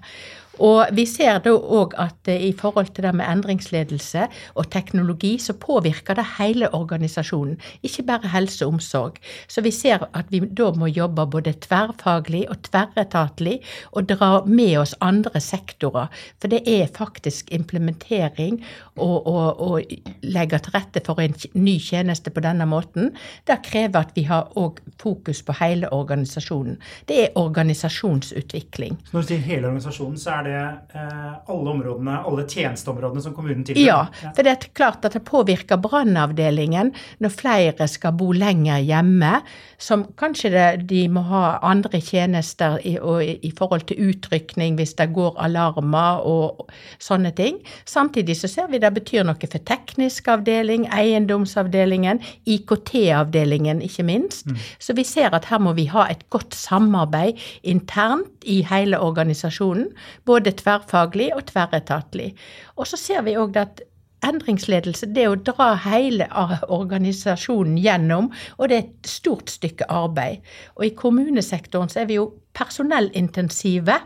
Og 0.60 0.92
vi 0.96 1.06
ser 1.08 1.40
da 1.44 1.52
òg 1.54 1.94
at 2.00 2.28
eh, 2.28 2.48
i 2.50 2.52
forhold 2.56 2.92
til 2.94 3.06
det 3.06 3.14
med 3.16 3.28
endringsledelse 3.28 4.26
og 4.60 4.68
teknologi, 4.72 5.36
så 5.40 5.54
påvirker 5.56 6.18
det 6.18 6.26
hele 6.38 6.68
organisasjonen, 6.76 7.56
ikke 7.86 8.04
bare 8.10 8.32
helse 8.34 8.66
og 8.66 8.76
omsorg. 8.76 9.18
Så 9.48 9.64
vi 9.64 9.72
ser 9.74 10.06
at 10.12 10.30
vi 10.32 10.42
da 10.44 10.70
må 10.76 10.90
jobbe 10.90 11.26
både 11.30 11.54
tverrfaglig 11.64 12.44
og 12.50 12.60
tverretatlig, 12.68 13.60
og 13.92 14.08
dra 14.10 14.30
med 14.46 14.76
oss 14.82 14.94
andre 15.00 15.40
sektorer. 15.40 16.10
For 16.40 16.52
det 16.52 16.62
er 16.68 16.90
faktisk 16.92 17.50
implementering 17.54 18.60
og 19.00 19.80
legge 20.22 20.58
til 20.60 20.74
rette 20.74 21.02
for 21.04 21.20
en 21.22 21.34
ny 21.54 21.76
tjeneste 21.80 22.32
på 22.34 22.42
denne 22.44 22.66
måten. 22.68 23.14
Det 23.48 23.60
krever 23.64 24.02
at 24.02 24.12
vi 24.16 24.26
har 24.28 24.50
òg 24.60 24.80
fokus 25.00 25.42
på 25.46 25.56
hele 25.60 25.88
organisasjonen. 25.94 26.78
Det 27.08 27.22
er 27.24 27.38
organisasjonsutvikling. 27.38 28.98
Så 29.06 29.16
når 29.16 29.24
du 29.24 29.30
sier 29.32 29.44
hele 29.46 29.70
organisasjonen, 29.70 30.18
så 30.20 30.36
er 30.38 30.48
det 30.48 30.49
eh, 30.50 31.32
alle 31.50 31.72
områdene, 31.74 32.18
alle 32.26 32.44
tjenesteområdene 32.48 33.24
som 33.24 33.34
kommunen 33.36 33.64
tilbyr? 33.66 33.86
Ja, 33.86 34.00
for 34.28 34.46
det 34.46 34.52
er 34.52 34.68
klart 34.76 35.04
at 35.06 35.16
det 35.16 35.24
påvirker 35.28 35.80
brannavdelingen 35.82 36.92
når 37.22 37.34
flere 37.34 37.88
skal 37.90 38.16
bo 38.18 38.30
lenger 38.36 38.82
hjemme, 38.84 39.40
som 39.80 40.04
kanskje 40.20 40.50
det, 40.52 40.66
de 40.90 41.04
må 41.08 41.22
ha 41.30 41.58
andre 41.66 42.00
tjenester 42.04 42.78
i, 42.86 42.96
og, 42.98 43.24
i, 43.24 43.50
forhold 43.56 43.86
til 43.88 44.10
utrykning 44.10 44.76
hvis 44.78 44.92
det 44.98 45.08
går 45.16 45.38
alarmer 45.40 46.20
og 46.28 46.68
sånne 47.02 47.32
ting. 47.36 47.58
Samtidig 47.88 48.36
så 48.40 48.50
ser 48.50 48.70
vi 48.70 48.80
det 48.82 48.92
betyr 48.96 49.24
noe 49.26 49.40
for 49.40 49.64
teknisk 49.66 50.28
avdeling, 50.28 50.86
eiendomsavdelingen, 50.92 52.20
IKT-avdelingen 52.44 53.80
ikke 53.86 54.06
minst. 54.06 54.52
Så 54.78 54.96
vi 54.96 55.04
ser 55.08 55.34
at 55.36 55.48
her 55.50 55.62
må 55.62 55.72
vi 55.78 55.88
ha 55.90 56.06
et 56.12 56.26
godt 56.30 56.54
samarbeid 56.54 57.40
internt 57.62 58.44
i 58.44 58.60
hele 58.68 59.00
organisasjonen, 59.00 59.88
både 60.28 60.52
tverrfaglig 60.60 61.30
og 61.36 61.46
tverretatlig. 61.52 62.34
Og 62.76 62.88
så 62.88 63.00
ser 63.00 63.24
vi 63.24 63.38
òg 63.40 63.56
at 63.60 63.82
endringsledelse, 64.26 65.08
det 65.14 65.24
er 65.24 65.32
å 65.32 65.40
dra 65.46 65.72
hele 65.86 66.28
organisasjonen 66.68 67.78
gjennom, 67.80 68.30
og 68.58 68.70
det 68.70 68.76
er 68.76 68.86
et 68.86 69.10
stort 69.10 69.52
stykke 69.52 69.88
arbeid. 69.90 70.44
Og 70.78 70.88
i 70.88 70.94
kommunesektoren 70.96 71.92
så 71.92 72.02
er 72.04 72.10
vi 72.10 72.20
jo 72.20 72.30
personellintensive. 72.56 73.98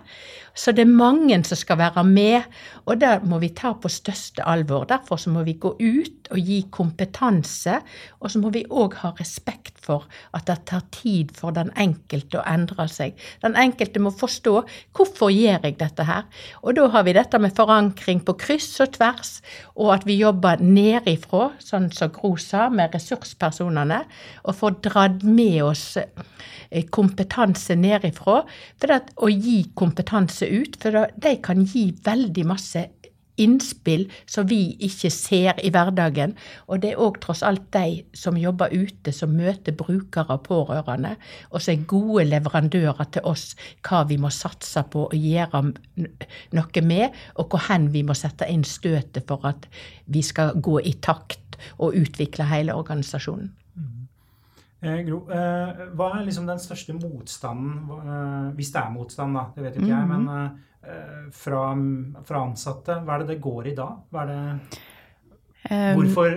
Så 0.54 0.70
det 0.70 0.84
er 0.84 0.90
mange 0.90 1.40
som 1.42 1.58
skal 1.58 1.80
være 1.80 2.04
med, 2.06 2.44
og 2.86 3.00
det 3.02 3.24
må 3.26 3.40
vi 3.42 3.50
ta 3.58 3.72
på 3.74 3.90
største 3.90 4.44
alvor. 4.46 4.84
Derfor 4.86 5.18
så 5.18 5.32
må 5.34 5.42
vi 5.42 5.56
gå 5.58 5.72
ut 5.80 6.28
og 6.30 6.38
gi 6.38 6.60
kompetanse, 6.70 7.80
og 8.20 8.30
så 8.30 8.38
må 8.38 8.52
vi 8.54 8.62
òg 8.70 8.94
ha 9.00 9.10
respekt 9.18 9.80
for 9.84 10.06
at 10.36 10.46
det 10.48 10.60
tar 10.70 10.84
tid 10.94 11.32
for 11.36 11.54
den 11.56 11.72
enkelte 11.80 12.38
å 12.38 12.46
endre 12.48 12.86
seg. 12.88 13.18
Den 13.42 13.58
enkelte 13.58 14.02
må 14.02 14.14
forstå 14.14 14.54
hvorfor 14.94 15.32
gjør 15.34 15.66
jeg 15.66 15.78
dette 15.80 16.06
her. 16.06 16.24
Og 16.62 16.78
da 16.78 16.86
har 16.94 17.04
vi 17.08 17.16
dette 17.18 17.40
med 17.42 17.56
forankring 17.56 18.22
på 18.24 18.36
kryss 18.40 18.70
og 18.84 18.94
tvers, 18.94 19.36
og 19.74 19.90
at 19.98 20.06
vi 20.08 20.20
jobber 20.20 20.62
nedifra, 20.62 21.50
sånn 21.58 21.90
som 21.94 22.14
Gro 22.14 22.36
sa, 22.40 22.68
med 22.70 22.94
ressurspersonene, 22.94 24.04
og 24.46 24.58
får 24.60 24.78
dratt 24.86 25.26
med 25.26 25.60
oss 25.66 25.86
eh, 25.98 26.86
kompetanse 26.94 27.76
nedifra. 27.78 28.33
For 28.82 28.94
å 28.96 29.30
gi 29.30 29.60
kompetanse 29.78 30.48
ut, 30.50 30.78
for 30.82 31.06
de 31.14 31.36
kan 31.44 31.64
gi 31.68 31.88
veldig 32.04 32.46
masse 32.48 32.88
innspill 33.40 34.06
som 34.30 34.46
vi 34.46 34.76
ikke 34.86 35.10
ser 35.12 35.58
i 35.64 35.70
hverdagen. 35.74 36.34
Og 36.68 36.82
det 36.82 36.92
er 36.92 37.02
òg 37.02 37.18
tross 37.22 37.42
alt 37.46 37.66
de 37.74 38.04
som 38.16 38.38
jobber 38.38 38.74
ute, 38.74 39.12
som 39.12 39.34
møter 39.34 39.76
brukere 39.76 40.36
og 40.36 40.44
pårørende, 40.48 41.14
og 41.50 41.62
som 41.62 41.74
er 41.74 41.88
gode 41.90 42.28
leverandører 42.30 43.10
til 43.16 43.26
oss 43.30 43.52
hva 43.86 44.04
vi 44.10 44.18
må 44.20 44.30
satse 44.34 44.84
på 44.90 45.08
å 45.08 45.18
gjøre 45.18 45.64
noe 46.54 46.86
med, 46.86 47.18
og 47.34 47.50
hvor 47.50 47.66
hen 47.68 47.90
vi 47.94 48.04
må 48.06 48.16
sette 48.18 48.48
inn 48.50 48.64
støtet 48.66 49.26
for 49.30 49.44
at 49.50 49.68
vi 50.06 50.22
skal 50.22 50.54
gå 50.54 50.80
i 50.84 50.96
takt 51.02 51.58
og 51.78 51.96
utvikle 51.98 52.46
hele 52.50 52.74
organisasjonen. 52.76 53.52
Eh, 54.84 55.00
Gro, 55.06 55.22
eh, 55.32 55.84
hva 55.96 56.10
er 56.18 56.26
liksom 56.26 56.48
den 56.48 56.60
største 56.60 56.94
motstanden, 56.98 57.76
eh, 57.96 58.50
hvis 58.58 58.72
det 58.74 58.82
er 58.82 58.92
motstand, 58.92 59.38
da, 59.38 59.46
det 59.54 59.64
vet 59.64 59.78
jo 59.78 59.84
ikke 59.84 59.94
jeg, 59.94 60.10
men 60.10 60.26
mhm. 60.28 60.60
fra, 61.32 61.62
fra, 62.28 62.42
ansatte? 62.42 62.98
Hva 63.00 63.14
er 63.14 63.24
det 63.24 63.32
det 63.32 63.40
går 63.40 63.70
i 63.70 63.78
da? 63.78 63.88
Hva 64.12 64.26
er 64.26 64.32
det 64.34 64.82
Hvorfor 65.96 66.28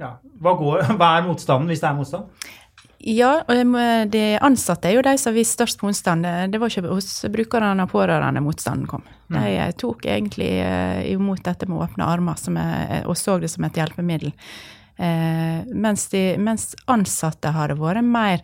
Ja, 0.00 0.14
hva, 0.40 0.54
går, 0.56 0.86
hva 0.98 1.10
er 1.18 1.26
motstanden, 1.26 1.68
hvis 1.68 1.82
det 1.82 1.90
er 1.90 1.98
motstand? 1.98 2.48
Ja, 3.02 3.32
de 4.08 4.22
ansatte 4.40 4.88
er 4.88 4.94
jo 4.94 5.02
de 5.04 5.12
som 5.18 5.32
har 5.32 5.36
vist 5.36 5.58
størst 5.58 5.82
motstand. 5.82 6.24
Det 6.24 6.60
var 6.62 6.70
ikke 6.70 6.94
hos 6.94 7.26
brukerne 7.34 7.84
og 7.84 7.90
pårørende 7.90 8.40
motstanden 8.40 8.86
kom. 8.88 9.02
De 9.26 9.42
mm. 9.42 9.74
tok 9.82 10.06
egentlig 10.06 10.52
imot 11.10 11.42
dette 11.44 11.68
med 11.68 11.82
åpne 11.82 12.06
armer 12.08 12.40
er, 12.62 13.02
og 13.04 13.18
så 13.18 13.36
det 13.42 13.50
som 13.52 13.66
et 13.68 13.76
hjelpemiddel. 13.82 14.32
Eh, 14.98 15.60
mens, 15.72 16.06
de, 16.12 16.22
mens, 16.38 16.72
ansatte 16.90 17.48
har 17.54 17.72
det 17.72 17.78
vært 17.80 18.04
mer 18.04 18.42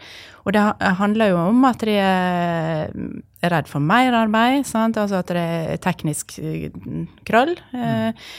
Og 0.49 0.55
det 0.57 0.62
handler 0.97 1.28
jo 1.35 1.40
om 1.50 1.67
at 1.69 1.83
de 1.85 1.97
er 2.00 2.95
redd 3.52 3.69
for 3.69 3.85
mer 3.85 4.17
arbeid, 4.17 4.64
sant? 4.67 4.97
altså 4.97 5.21
at 5.21 5.28
det 5.37 5.43
er 5.43 5.83
teknisk 5.85 6.38
eh, 6.40 6.71
krøll. 7.28 7.52
Eh, 7.76 8.31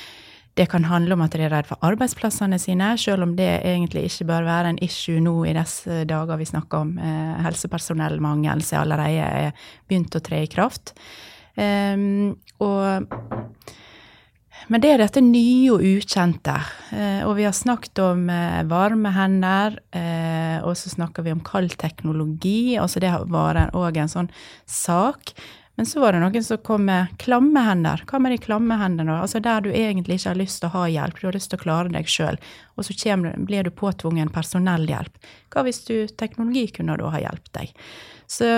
det 0.60 0.66
kan 0.68 0.84
handle 0.89 1.16
om 1.16 1.22
at 1.24 1.38
de 1.38 1.46
er 1.46 1.54
redd 1.54 1.70
for 1.70 1.80
arbeidsplassene 1.88 2.58
sine, 2.60 2.89
selv 3.00 3.24
om 3.24 3.36
det 3.38 3.62
egentlig 3.62 4.10
ikke 4.10 4.28
bør 4.34 4.48
være 4.50 4.74
en 4.74 4.82
issue 4.84 5.22
nå 5.24 5.38
i 5.48 5.54
disse 5.56 6.01
dager 6.10 6.42
vi 6.42 6.50
snakker 6.50 6.84
om. 6.84 6.98
Eh, 7.00 7.36
helsepersonellmangel 7.46 8.66
som 8.66 8.82
allerede 8.82 9.30
er 9.46 9.70
begynt 9.88 10.18
å 10.18 10.24
tre 10.25 10.44
i 10.44 10.51
kraft. 10.51 10.96
Um, 11.60 12.38
og 12.63 13.08
men 14.69 14.81
det 14.83 14.91
er 14.93 15.01
dette 15.01 15.21
nye 15.25 15.71
og 15.73 15.81
ukjente. 15.81 16.55
Eh, 16.93 17.21
og 17.25 17.35
vi 17.39 17.45
har 17.47 17.55
snakket 17.57 18.01
om 18.05 18.27
eh, 18.29 18.61
varme 18.69 19.11
hender, 19.15 19.79
eh, 19.97 20.57
og 20.61 20.75
så 20.77 20.91
snakker 20.93 21.25
vi 21.25 21.33
om 21.33 21.41
kald 21.45 21.73
teknologi. 21.81 22.77
Altså 22.77 23.01
det 23.01 23.13
var 23.33 23.57
òg 23.73 23.97
en 23.97 24.11
sånn 24.11 24.29
sak. 24.69 25.33
Men 25.79 25.88
så 25.88 26.01
var 26.03 26.13
det 26.13 26.19
noen 26.19 26.43
som 26.43 26.59
kom 26.59 26.83
med 26.89 27.13
klamme 27.23 27.61
hender. 27.63 28.01
Hva 28.05 28.19
med 28.19 28.33
de 28.35 28.41
klamme 28.43 28.75
hendene? 28.81 29.15
Altså 29.23 29.39
der 29.41 29.63
du 29.63 29.69
egentlig 29.71 30.19
ikke 30.19 30.33
har 30.33 30.41
lyst 30.41 30.59
til 30.59 30.67
å 30.67 30.73
ha 30.73 30.81
hjelp, 30.91 31.21
du 31.21 31.29
har 31.29 31.38
lyst 31.38 31.53
til 31.53 31.59
å 31.61 31.63
klare 31.63 31.93
deg 31.93 32.09
sjøl, 32.11 32.38
og 32.75 32.85
så 32.85 32.95
kommer, 32.99 33.38
blir 33.47 33.63
du 33.63 33.71
påtvungen 33.71 34.29
personellhjelp. 34.35 35.31
Hva 35.49 35.63
hvis 35.63 35.79
du, 35.88 35.95
teknologi 36.19 36.65
kunne 36.75 36.99
da 36.99 37.13
ha 37.13 37.23
hjulpet 37.23 37.53
deg? 37.55 37.71
Så 38.27 38.51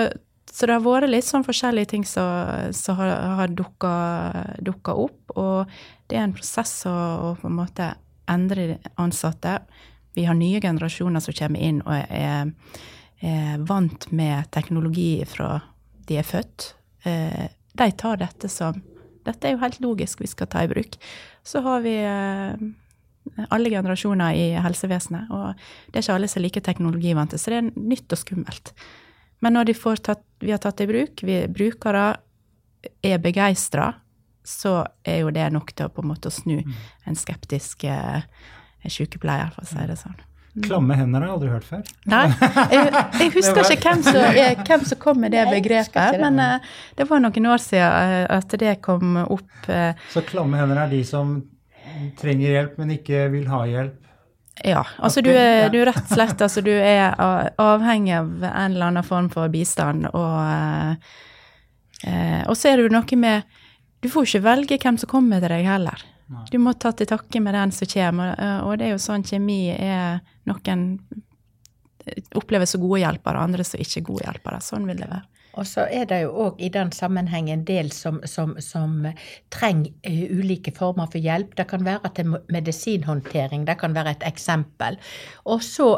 så 0.52 0.68
det 0.68 0.74
har 0.76 0.84
vært 0.84 1.08
litt 1.08 1.24
sånn 1.24 1.46
forskjellige 1.46 1.88
ting 1.94 2.02
som, 2.04 2.96
har, 2.98 3.12
har 3.40 3.52
dukka 3.56 4.94
opp. 4.94 5.32
Og 5.40 5.70
det 6.12 6.18
er 6.18 6.26
en 6.26 6.34
prosess 6.36 6.74
å, 6.88 6.92
å, 6.92 7.30
på 7.40 7.48
en 7.48 7.56
måte 7.56 7.86
endre 8.28 8.76
ansatte. 9.00 9.56
Vi 10.12 10.26
har 10.28 10.36
nye 10.36 10.60
generasjoner 10.60 11.24
som 11.24 11.36
kommer 11.38 11.64
inn 11.64 11.80
og 11.86 11.94
er, 12.04 12.52
er 13.24 13.64
vant 13.64 14.10
med 14.12 14.50
teknologi 14.52 15.24
fra 15.28 15.54
de 16.08 16.20
er 16.20 16.28
født. 16.28 16.74
Eh, 17.08 17.48
de 17.80 17.90
tar 17.96 18.20
dette 18.20 18.52
som 18.52 18.82
Dette 19.22 19.46
er 19.46 19.52
jo 19.52 19.60
helt 19.60 19.76
logisk, 19.78 20.18
vi 20.18 20.26
skal 20.26 20.48
ta 20.50 20.64
i 20.64 20.68
bruk. 20.68 20.96
Så 21.46 21.60
har 21.62 21.84
vi 21.84 21.92
eh, 21.94 22.62
alle 23.54 23.70
generasjoner 23.70 24.34
i 24.34 24.48
helsevesenet, 24.58 25.30
og 25.30 25.52
det 25.86 26.00
er 26.00 26.02
ikke 26.02 26.16
alle 26.16 26.30
som 26.32 26.40
er 26.40 26.44
like 26.48 26.62
teknologivante, 26.66 27.38
så 27.38 27.52
det 27.52 27.60
er 27.60 27.68
nytt 27.78 28.16
og 28.16 28.18
skummelt. 28.18 28.72
Men 29.42 29.58
når 29.58 29.72
tatt, 29.98 30.22
vi 30.40 30.52
har 30.54 30.62
tatt 30.62 30.78
det 30.78 30.86
i 30.86 30.92
bruk, 30.92 31.22
vi 31.26 31.38
brukere 31.50 32.06
er 33.02 33.18
begeistra, 33.22 33.92
så 34.44 34.82
er 35.06 35.22
jo 35.22 35.30
det 35.34 35.48
nok 35.54 35.72
til 35.74 35.86
å 35.86 35.92
på 35.92 36.02
en 36.02 36.10
måte 36.10 36.30
snu 36.30 36.60
mm. 36.62 36.74
en 37.06 37.18
skeptisk 37.18 37.84
eh, 37.84 38.22
sykepleier, 38.86 39.52
for 39.54 39.66
å 39.66 39.70
si 39.70 39.86
det 39.86 39.98
sånn. 40.00 40.18
Mm. 40.52 40.64
Klamme 40.66 40.96
hender 40.98 41.22
har 41.22 41.30
jeg 41.30 41.34
aldri 41.38 41.50
hørt 41.54 41.64
før. 41.64 41.84
Nei, 42.12 42.24
jeg, 42.74 42.90
jeg 42.92 43.30
husker 43.38 43.70
ikke 43.72 43.94
hvem 43.94 44.02
som, 44.04 44.18
hvem 44.66 44.84
som, 44.90 45.00
kom 45.00 45.22
med 45.22 45.32
det 45.32 45.46
begrepet, 45.54 46.18
men 46.20 46.42
uh, 46.42 46.74
det 46.98 47.06
var 47.08 47.22
noen 47.24 47.48
år 47.54 47.62
siden 47.62 48.12
uh, 48.12 48.26
at 48.36 48.58
det 48.60 48.76
kom 48.84 49.16
opp. 49.22 49.48
Uh, 49.64 49.96
så 50.12 50.24
klamme 50.28 50.60
hender 50.60 50.84
er 50.84 50.92
de 50.92 51.00
som 51.08 51.38
trenger 52.20 52.58
hjelp, 52.58 52.78
men 52.82 52.94
ikke 52.98 53.26
vil 53.32 53.48
ha 53.52 53.64
hjelp? 53.70 53.98
Ja. 54.64 54.84
Altså 54.98 55.22
du 55.24 55.30
er, 55.32 55.68
du 55.72 55.80
er, 55.80 55.88
rett 55.90 56.04
og 56.06 56.14
slett 56.14 56.42
altså, 56.44 56.62
du 56.62 56.70
er 56.70 57.16
avhengig 57.60 58.14
av 58.14 58.44
en 58.46 58.76
eller 58.76 58.92
annen 58.92 59.06
form 59.06 59.30
for 59.32 59.50
bistand, 59.50 60.06
og, 60.14 61.10
eh, 62.06 62.42
og 62.46 62.54
så 62.58 62.70
er 62.70 62.78
det 62.78 62.86
jo 62.86 62.94
noe 62.94 63.18
med 63.18 63.58
Du 64.02 64.08
får 64.10 64.26
ikke 64.26 64.46
velge 64.46 64.78
hvem 64.82 64.96
som 64.98 65.10
kommer 65.10 65.42
til 65.42 65.52
deg 65.54 65.66
heller. 65.66 66.00
Du 66.50 66.56
må 66.58 66.72
ta 66.74 66.90
til 66.96 67.06
takke 67.06 67.42
med 67.44 67.54
den 67.54 67.70
som 67.74 67.86
kommer, 67.86 68.32
og 68.66 68.78
det 68.80 68.88
er 68.88 68.94
jo 68.96 69.02
sånn 69.02 69.22
kjemi 69.22 69.68
er 69.76 70.22
noen 70.48 70.86
opplever 72.34 72.66
så 72.66 72.80
gode 72.82 73.02
hjelpere, 73.02 73.38
andre 73.38 73.64
som 73.66 73.82
ikke 73.82 74.02
gode 74.06 74.26
hjelpere. 74.26 74.58
Sånn 74.64 74.88
vil 74.88 74.98
det 75.02 75.10
være. 75.10 75.28
Og 75.52 75.66
så 75.68 75.84
er 75.90 76.06
det 76.08 76.22
jo 76.22 76.32
òg 76.46 76.62
i 76.62 76.70
den 76.72 76.92
sammenheng 76.96 77.50
en 77.52 77.66
del 77.68 77.92
som, 77.92 78.22
som, 78.28 78.54
som 78.62 79.04
trenger 79.52 79.92
uh, 80.08 80.38
ulike 80.38 80.72
former 80.76 81.10
for 81.12 81.22
hjelp. 81.22 81.56
Det 81.58 81.68
kan 81.70 81.84
være 81.84 82.12
til 82.16 82.36
medisinhåndtering, 82.52 83.66
det 83.68 83.78
kan 83.80 83.94
være 83.94 84.16
et 84.16 84.26
eksempel. 84.32 84.98
Og 85.44 85.62
så 85.66 85.90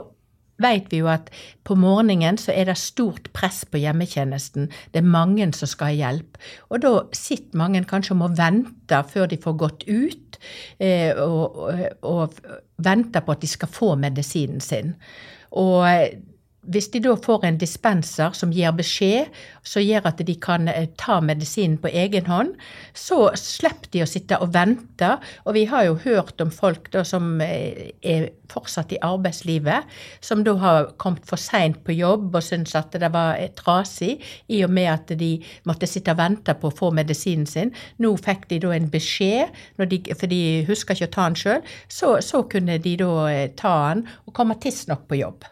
vet 0.63 0.91
vi 0.93 1.01
jo 1.01 1.09
at 1.11 1.31
på 1.67 1.75
morgenen 1.79 2.39
så 2.39 2.53
er 2.55 2.69
det 2.69 2.77
stort 2.79 3.31
press 3.35 3.65
på 3.67 3.81
hjemmetjenesten. 3.83 4.69
Det 4.95 5.03
er 5.03 5.15
mange 5.17 5.49
som 5.57 5.71
skal 5.71 5.91
ha 5.91 5.97
hjelp. 5.99 6.39
Og 6.71 6.83
da 6.85 6.93
sitter 7.17 7.59
mange 7.59 7.83
kanskje 7.91 8.15
og 8.15 8.23
må 8.23 8.31
vente 8.39 9.01
før 9.11 9.31
de 9.31 9.41
får 9.43 9.57
gått 9.65 9.89
ut, 9.89 10.39
eh, 10.79 11.11
og, 11.19 11.59
og, 11.59 11.83
og 12.07 12.39
vente 12.85 13.23
på 13.25 13.35
at 13.35 13.43
de 13.43 13.51
skal 13.51 13.75
få 13.75 13.95
medisinen 13.99 14.63
sin. 14.63 14.95
Og 15.51 15.83
hvis 16.67 16.89
de 16.93 17.01
da 17.05 17.15
får 17.21 17.45
en 17.45 17.59
dispenser 17.61 18.35
som 18.37 18.53
gir 18.55 18.73
beskjed, 18.77 19.33
som 19.65 19.85
gjør 19.85 20.09
at 20.11 20.21
de 20.27 20.35
kan 20.41 20.69
eh, 20.69 20.89
ta 21.01 21.21
medisinen 21.25 21.77
på 21.81 21.91
egen 21.93 22.27
hånd, 22.29 22.55
så 22.97 23.29
slipper 23.39 23.91
de 23.93 24.05
å 24.05 24.09
sitte 24.09 24.39
og 24.43 24.53
vente. 24.55 25.15
Og 25.45 25.57
vi 25.57 25.65
har 25.71 25.87
jo 25.89 25.99
hørt 26.05 26.41
om 26.45 26.53
folk 26.55 26.91
da 26.95 27.05
som 27.07 27.41
eh, 27.45 27.95
er 28.01 28.31
fortsatt 28.53 28.93
i 28.95 29.01
arbeidslivet, 29.05 29.89
som 30.25 30.45
da 30.47 30.55
har 30.61 30.91
kommet 31.01 31.25
for 31.29 31.41
seint 31.41 31.81
på 31.85 31.97
jobb 31.97 32.35
og 32.35 32.45
syns 32.45 32.77
at 32.79 32.95
det 33.01 33.11
var 33.15 33.41
eh, 33.41 33.53
trasig, 33.57 34.19
i 34.49 34.63
og 34.67 34.73
med 34.75 34.91
at 34.93 35.15
de 35.21 35.33
måtte 35.69 35.89
sitte 35.91 36.15
og 36.15 36.21
vente 36.21 36.57
på 36.59 36.71
å 36.71 36.77
få 36.77 36.93
medisinen 36.97 37.49
sin. 37.49 37.75
Nå 38.03 38.15
fikk 38.25 38.49
de 38.53 38.61
da 38.65 38.75
en 38.77 38.91
beskjed, 38.93 39.53
de, 39.81 40.01
for 40.13 40.31
de 40.31 40.43
husker 40.69 40.97
ikke 40.97 41.13
å 41.13 41.17
ta 41.19 41.29
den 41.29 41.41
sjøl, 41.41 41.75
så, 41.89 42.17
så 42.25 42.45
kunne 42.49 42.79
de 42.83 42.97
da 43.01 43.13
ta 43.59 43.75
den 43.95 44.07
og 44.25 44.37
komme 44.37 44.57
tidsnok 44.61 45.09
på 45.09 45.21
jobb. 45.21 45.45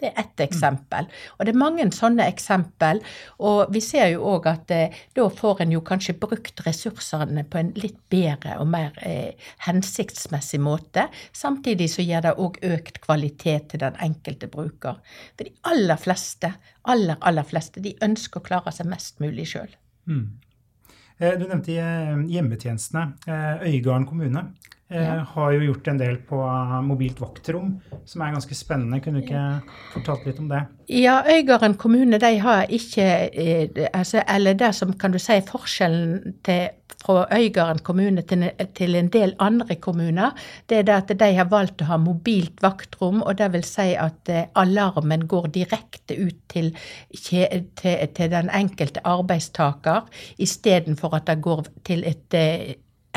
Det 0.00 0.08
er 0.08 0.20
ett 0.22 0.40
eksempel. 0.40 1.08
Og 1.36 1.44
det 1.44 1.52
er 1.52 1.60
mange 1.60 1.84
sånne 1.92 2.24
eksempel. 2.30 3.02
Og 3.44 3.72
vi 3.74 3.82
ser 3.84 4.10
jo 4.14 4.24
òg 4.32 4.48
at 4.50 4.72
eh, 4.74 4.96
da 5.16 5.26
får 5.28 5.64
en 5.64 5.74
jo 5.74 5.82
kanskje 5.86 6.16
brukt 6.20 6.62
ressursene 6.66 7.44
på 7.44 7.60
en 7.60 7.72
litt 7.80 7.98
bedre 8.12 8.56
og 8.62 8.70
mer 8.72 8.96
eh, 9.06 9.36
hensiktsmessig 9.66 10.62
måte. 10.64 11.08
Samtidig 11.36 11.90
så 11.92 12.04
gir 12.06 12.24
det 12.24 12.36
òg 12.40 12.60
økt 12.64 13.02
kvalitet 13.04 13.70
til 13.72 13.84
den 13.84 13.98
enkelte 14.00 14.48
bruker. 14.50 15.00
For 15.36 15.46
de 15.46 15.54
aller 15.68 16.00
fleste, 16.00 16.54
aller, 16.88 17.20
aller 17.20 17.46
fleste, 17.46 17.84
de 17.84 17.96
ønsker 18.04 18.40
å 18.40 18.48
klare 18.48 18.72
seg 18.74 18.88
mest 18.90 19.20
mulig 19.20 19.50
sjøl. 19.52 19.70
Mm. 20.08 20.26
Eh, 21.20 21.36
du 21.36 21.44
nevnte 21.44 21.76
eh, 21.76 22.26
hjemmetjenestene. 22.32 23.10
Øygarden 23.68 24.08
kommune 24.08 24.48
eh, 24.90 25.22
har 25.34 25.52
jo 25.54 25.62
gjort 25.64 25.88
en 25.88 26.00
del 26.00 26.18
på 26.26 26.40
eh, 26.42 26.74
mobilt 26.86 27.20
vaktrom, 27.22 27.76
som 28.04 28.24
er 28.24 28.34
ganske 28.34 28.56
spennende. 28.58 29.00
Kunne 29.04 29.20
du 29.20 29.26
ikke 29.26 29.44
fortalt 29.94 30.26
litt 30.28 30.40
om 30.42 30.50
det? 30.50 30.64
Ja, 30.90 31.20
Øygarden 31.30 31.76
kommune 31.78 32.18
de 32.18 32.32
har 32.42 32.66
ikke 32.68 33.06
eh, 33.30 33.88
altså, 33.92 34.24
Eller 34.26 34.58
det 34.58 34.74
som 34.74 34.92
kan 34.98 35.14
du 35.14 35.18
si 35.22 35.38
forskjellen 35.46 36.34
til, 36.46 36.68
fra 37.00 37.24
Øygarden 37.32 37.84
kommune 37.86 38.22
til, 38.22 38.50
til, 38.74 38.98
en 38.98 39.08
del 39.08 39.36
andre 39.38 39.76
kommuner, 39.76 40.34
det 40.68 40.78
er 40.78 40.88
det 40.88 40.98
at 40.98 41.14
de 41.22 41.30
har 41.38 41.48
valgt 41.48 41.80
å 41.80 41.88
ha 41.92 41.96
mobilt 41.96 42.60
vaktrom. 42.62 43.22
og 43.22 43.38
det 43.38 43.52
vil 43.52 43.64
si 43.64 43.94
at 43.94 44.28
alarmen 44.54 45.26
går 45.26 45.48
direkte 45.54 46.18
ut 46.18 46.36
til, 46.48 46.74
til, 47.14 47.66
til 47.80 48.30
den 48.30 48.50
enkelte 48.50 49.00
arbeidstaker, 49.04 50.10
istedenfor 50.38 51.14
at 51.16 51.26
det 51.26 51.40
går 51.40 51.66
til 51.84 52.04
et 52.04 52.40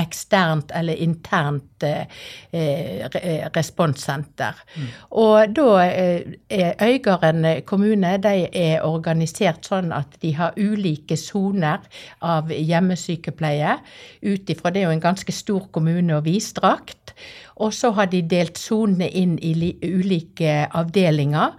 eksternt 0.03 0.73
eller 0.75 0.99
internt 1.01 1.83
eh, 1.83 2.05
eh 2.51 3.47
responssenter. 3.55 4.59
Mm. 4.75 4.89
Og 5.23 5.55
da 5.55 5.67
eh, 5.87 6.35
er 6.49 6.75
Øygarden 6.83 7.63
kommune 7.65 8.17
de 8.23 8.47
er 8.51 8.83
organisert 8.85 9.65
sånn 9.65 9.91
at 9.95 10.19
de 10.21 10.33
har 10.37 10.57
ulike 10.57 11.17
soner 11.17 11.79
av 12.21 12.51
hjemmesykepleie. 12.51 13.77
Ut 14.23 14.49
ifra 14.49 14.71
det 14.71 14.83
er 14.83 14.89
jo 14.89 14.97
en 14.97 15.07
ganske 15.07 15.31
stor 15.31 15.69
kommune 15.71 16.17
og 16.17 16.27
vidstrakt. 16.27 17.15
Og 17.55 17.73
så 17.73 17.91
har 17.97 18.09
de 18.11 18.21
delt 18.25 18.57
sonene 18.57 19.09
inn 19.09 19.37
i 19.41 19.53
ulike 19.83 20.63
avdelinger. 20.73 21.57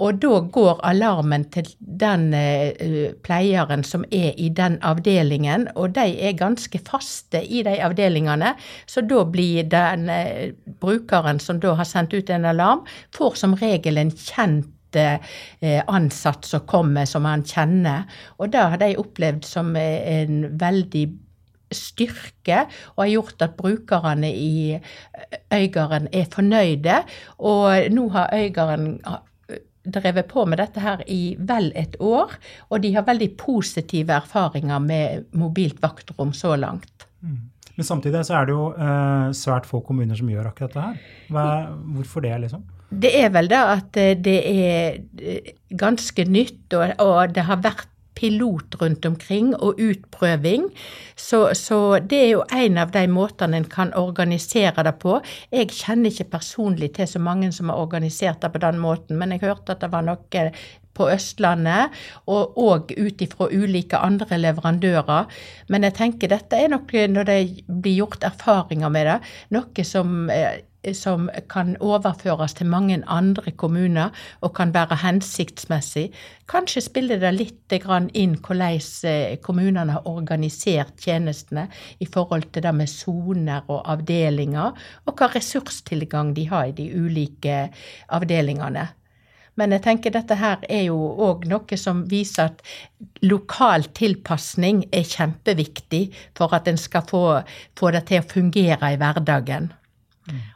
Og 0.00 0.20
da 0.22 0.40
går 0.52 0.80
alarmen 0.88 1.44
til 1.52 1.68
den 1.78 2.30
uh, 2.32 3.12
pleieren 3.24 3.84
som 3.84 4.04
er 4.10 4.32
i 4.40 4.48
den 4.48 4.78
avdelingen, 4.82 5.68
og 5.76 5.94
de 5.96 6.06
er 6.16 6.38
ganske 6.38 6.80
faste 6.86 7.42
i 7.44 7.62
de 7.66 7.76
avdelingene. 7.84 8.54
Så 8.86 9.04
da 9.04 9.24
blir 9.28 9.68
den 9.72 10.08
uh, 10.08 10.52
brukeren 10.80 11.40
som 11.42 11.60
da 11.60 11.74
har 11.78 11.88
sendt 11.88 12.14
ut 12.14 12.30
en 12.30 12.48
alarm, 12.48 12.86
får 13.14 13.36
som 13.42 13.56
regel 13.60 14.00
en 14.00 14.14
kjent 14.16 14.96
uh, 14.96 15.18
ansatt 15.88 16.48
som 16.48 16.64
kommer, 16.68 17.04
som 17.08 17.28
han 17.28 17.44
kjenner. 17.44 18.08
Og 18.40 18.52
det 18.52 18.64
har 18.64 18.80
de 18.80 18.94
opplevd 19.00 19.44
som 19.48 19.76
en 19.76 20.46
veldig 20.60 21.06
styrke, 21.72 22.66
og 22.94 23.04
har 23.04 23.12
gjort 23.14 23.44
at 23.44 23.56
brukerne 23.56 24.28
i 24.28 24.78
Øygarden 25.52 26.08
er 26.12 26.28
fornøyde. 26.32 26.98
Og 27.38 27.92
nå 27.92 28.08
har 28.12 28.34
Øygarden 28.36 28.98
drevet 29.84 30.28
på 30.30 30.44
med 30.46 30.60
dette 30.62 30.82
her 30.82 31.02
i 31.10 31.34
vel 31.38 31.70
et 31.78 31.96
år, 32.00 32.36
og 32.70 32.82
de 32.84 32.92
har 32.94 33.06
veldig 33.06 33.32
positive 33.40 34.14
erfaringer 34.14 34.82
med 34.82 35.26
mobilt 35.38 35.82
vaktrom 35.82 36.34
så 36.36 36.54
langt. 36.56 37.08
Mm. 37.22 37.40
Men 37.74 37.88
samtidig 37.88 38.20
så 38.28 38.36
er 38.38 38.48
det 38.48 38.54
jo 38.54 38.68
uh, 38.76 39.32
svært 39.36 39.66
få 39.68 39.80
kommuner 39.86 40.18
som 40.18 40.28
gjør 40.28 40.50
akkurat 40.50 40.74
dette 40.74 40.86
her. 40.86 41.12
Hva, 41.32 41.46
hvorfor 41.96 42.24
det, 42.24 42.34
liksom? 42.44 42.66
Det 42.92 43.12
er 43.22 43.30
vel 43.32 43.48
da 43.48 43.62
at 43.72 43.96
eh, 43.96 44.12
det 44.20 44.38
er 44.50 44.98
eh, 45.16 45.54
ganske 45.80 46.26
nytt, 46.28 46.66
og, 46.76 46.92
og 47.00 47.32
det 47.32 47.46
har 47.48 47.62
vært 47.64 47.88
pilot 48.14 48.76
rundt 48.80 49.06
omkring 49.06 49.52
og 49.56 49.80
utprøving. 49.80 50.68
Så, 51.16 51.54
så, 51.58 51.98
det 51.98 52.20
er 52.24 52.30
jo 52.34 52.44
en 52.52 52.78
av 52.82 52.92
de 52.94 53.06
måtene 53.10 53.60
en 53.60 53.68
kan 53.68 53.92
organisere 53.98 54.84
det 54.86 54.94
på. 55.02 55.18
Jeg 55.52 55.72
kjenner 55.72 56.12
ikke 56.12 56.32
personlig 56.36 56.92
til 56.98 57.08
så 57.08 57.22
mange 57.22 57.52
som 57.52 57.72
har 57.72 57.80
organisert 57.82 58.42
det 58.42 58.52
på 58.52 58.62
den 58.62 58.80
måten, 58.82 59.18
men 59.20 59.34
jeg 59.34 59.46
hørte 59.46 59.76
at 59.76 59.84
det 59.84 59.92
var 59.92 60.06
noe 60.06 60.48
på 60.92 61.08
Østlandet, 61.08 61.94
og 62.28 62.58
òg 62.60 62.92
ut 62.98 63.22
ifra 63.24 63.48
ulike 63.48 63.96
andre 63.96 64.38
leverandører. 64.40 65.30
Men 65.72 65.88
jeg 65.88 65.96
tenker 65.96 66.32
dette 66.32 66.58
er 66.58 66.72
noe, 66.72 67.06
når 67.14 67.28
det 67.28 67.38
blir 67.66 68.02
gjort 68.02 68.26
erfaringer 68.28 68.92
med 68.92 69.08
det, 69.08 69.16
noe 69.56 69.86
som 69.88 70.28
eh, 70.32 70.60
som 70.94 71.28
kan 71.50 71.76
overføres 71.80 72.56
til 72.58 72.66
mange 72.70 72.98
andre 73.06 73.52
kommuner 73.56 74.10
og 74.40 74.54
kan 74.56 74.72
være 74.74 74.98
hensiktsmessig. 75.02 76.08
Kanskje 76.50 76.82
spiller 76.84 77.20
det 77.22 77.32
litt 77.36 77.76
inn 78.18 78.34
hvordan 78.36 78.80
eh, 79.08 79.36
kommunene 79.42 79.96
har 79.96 80.08
organisert 80.08 80.98
tjenestene 81.00 81.68
i 82.00 82.06
forhold 82.06 82.50
til 82.52 82.66
det 82.66 82.74
med 82.74 82.90
soner 82.90 83.62
og 83.68 83.86
avdelinger, 83.86 84.72
og 85.06 85.14
hva 85.16 85.30
ressurstilgang 85.32 86.34
de 86.34 86.48
har 86.50 86.68
i 86.68 86.76
de 86.76 86.90
ulike 86.92 87.68
avdelingene. 88.08 88.88
Men 89.60 89.74
jeg 89.74 89.84
tenker 89.84 90.14
dette 90.14 90.36
her 90.40 90.62
er 90.72 90.86
jo 90.86 90.96
òg 91.26 91.44
noe 91.50 91.76
som 91.76 92.06
viser 92.08 92.48
at 92.48 92.62
lokal 93.24 93.84
tilpasning 93.92 94.86
er 94.96 95.04
kjempeviktig 95.04 96.06
for 96.38 96.56
at 96.56 96.70
en 96.70 96.80
skal 96.80 97.04
få, 97.08 97.24
få 97.76 97.92
det 97.92 98.06
til 98.08 98.22
å 98.22 98.28
fungere 98.32 98.94
i 98.94 99.00
hverdagen. 99.00 99.68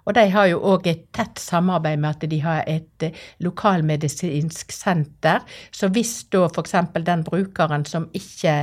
Og 0.06 0.14
de 0.14 0.22
har 0.30 0.46
jo 0.46 0.60
òg 0.74 0.86
et 0.90 1.02
tett 1.14 1.40
samarbeid 1.42 1.98
med 1.98 2.14
at 2.14 2.26
de 2.30 2.38
har 2.42 2.62
et 2.70 3.02
eh, 3.02 3.24
lokalmedisinsk 3.42 4.72
senter. 4.72 5.42
Så 5.74 5.90
hvis 5.94 6.12
da 6.30 6.44
f.eks. 6.46 6.76
den 7.06 7.24
brukeren 7.26 7.86
som 7.88 8.08
ikke 8.14 8.54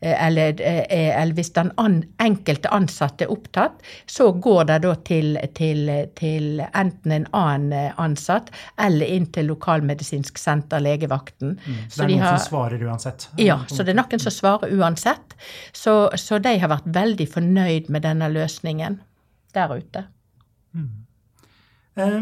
eh, 0.00 0.14
Eller, 0.14 0.60
eh, 0.60 1.10
eller 1.20 1.34
hvis 1.34 1.50
den 1.56 1.72
enkelte 2.20 2.70
ansatte 2.70 3.24
er 3.24 3.32
opptatt, 3.32 3.82
så 4.06 4.30
går 4.32 4.64
det 4.70 4.78
da 4.84 4.94
til, 5.06 5.38
til, 5.56 5.90
til, 6.14 6.62
enten 6.74 7.12
en 7.12 7.26
annen 7.32 7.92
ansatt 7.98 8.50
eller 8.78 9.06
inn 9.06 9.26
til 9.32 9.48
lokalmedisinsk 9.50 10.38
senter, 10.38 10.82
legevakten. 10.84 11.56
Mm, 11.56 11.78
så 11.88 12.02
det 12.02 12.04
er 12.04 12.12
noen 12.12 12.26
har, 12.26 12.38
som 12.38 12.50
svarer 12.52 12.84
uansett? 12.84 13.28
Ja, 13.40 13.58
så 13.66 13.82
det 13.82 13.94
er 13.94 14.00
noen 14.02 14.22
som 14.22 14.34
svarer 14.34 14.74
uansett. 14.76 15.38
Så, 15.72 15.96
så 16.20 16.38
de 16.38 16.58
har 16.60 16.70
vært 16.70 16.90
veldig 16.94 17.28
fornøyd 17.32 17.90
med 17.90 18.04
denne 18.06 18.28
løsningen 18.32 19.00
der 19.54 19.72
ute. 19.78 20.04
Mm. 20.74 20.88
Eh, 21.94 22.20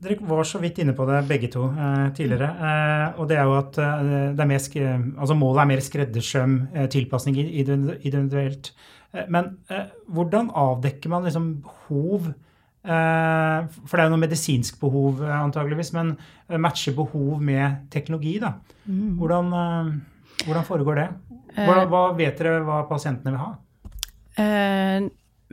dere 0.00 0.16
var 0.24 0.46
så 0.48 0.58
vidt 0.62 0.78
inne 0.80 0.94
på 0.96 1.04
det 1.08 1.18
begge 1.28 1.50
to 1.52 1.66
eh, 1.70 2.06
tidligere. 2.16 2.48
Eh, 2.56 3.18
og 3.20 3.28
det 3.28 3.36
er 3.36 3.48
jo 3.48 3.56
at 3.58 3.80
eh, 3.84 4.12
er 4.32 4.48
mer, 4.48 4.62
altså 5.20 5.36
målet 5.36 5.62
er 5.62 5.70
mer 5.74 5.82
skreddersøm, 5.84 6.54
eh, 6.72 6.86
tilpasning 6.92 7.36
individuelt. 7.36 8.72
Eh, 9.12 9.26
men 9.28 9.52
hvordan 10.08 10.48
avdekker 10.56 11.12
man 11.12 11.28
liksom 11.28 11.52
behov 11.66 12.32
For 12.80 13.92
det 13.92 14.00
er 14.00 14.06
jo 14.06 14.12
noe 14.14 14.22
medisinsk 14.22 14.78
behov 14.80 15.18
antageligvis, 15.20 15.90
men 15.92 16.14
matcher 16.64 16.94
behov 16.96 17.42
med 17.44 17.90
teknologi, 17.92 18.38
da. 18.40 18.54
Mm. 18.86 19.18
Hvordan, 19.20 19.50
hvordan 20.46 20.64
foregår 20.64 20.96
det? 20.96 21.04
Hva, 21.58 21.82
hva 21.92 22.00
vet 22.16 22.40
dere 22.40 22.62
hva 22.64 22.78
pasientene 22.88 23.34
vil 23.34 23.42
ha? 23.42 23.50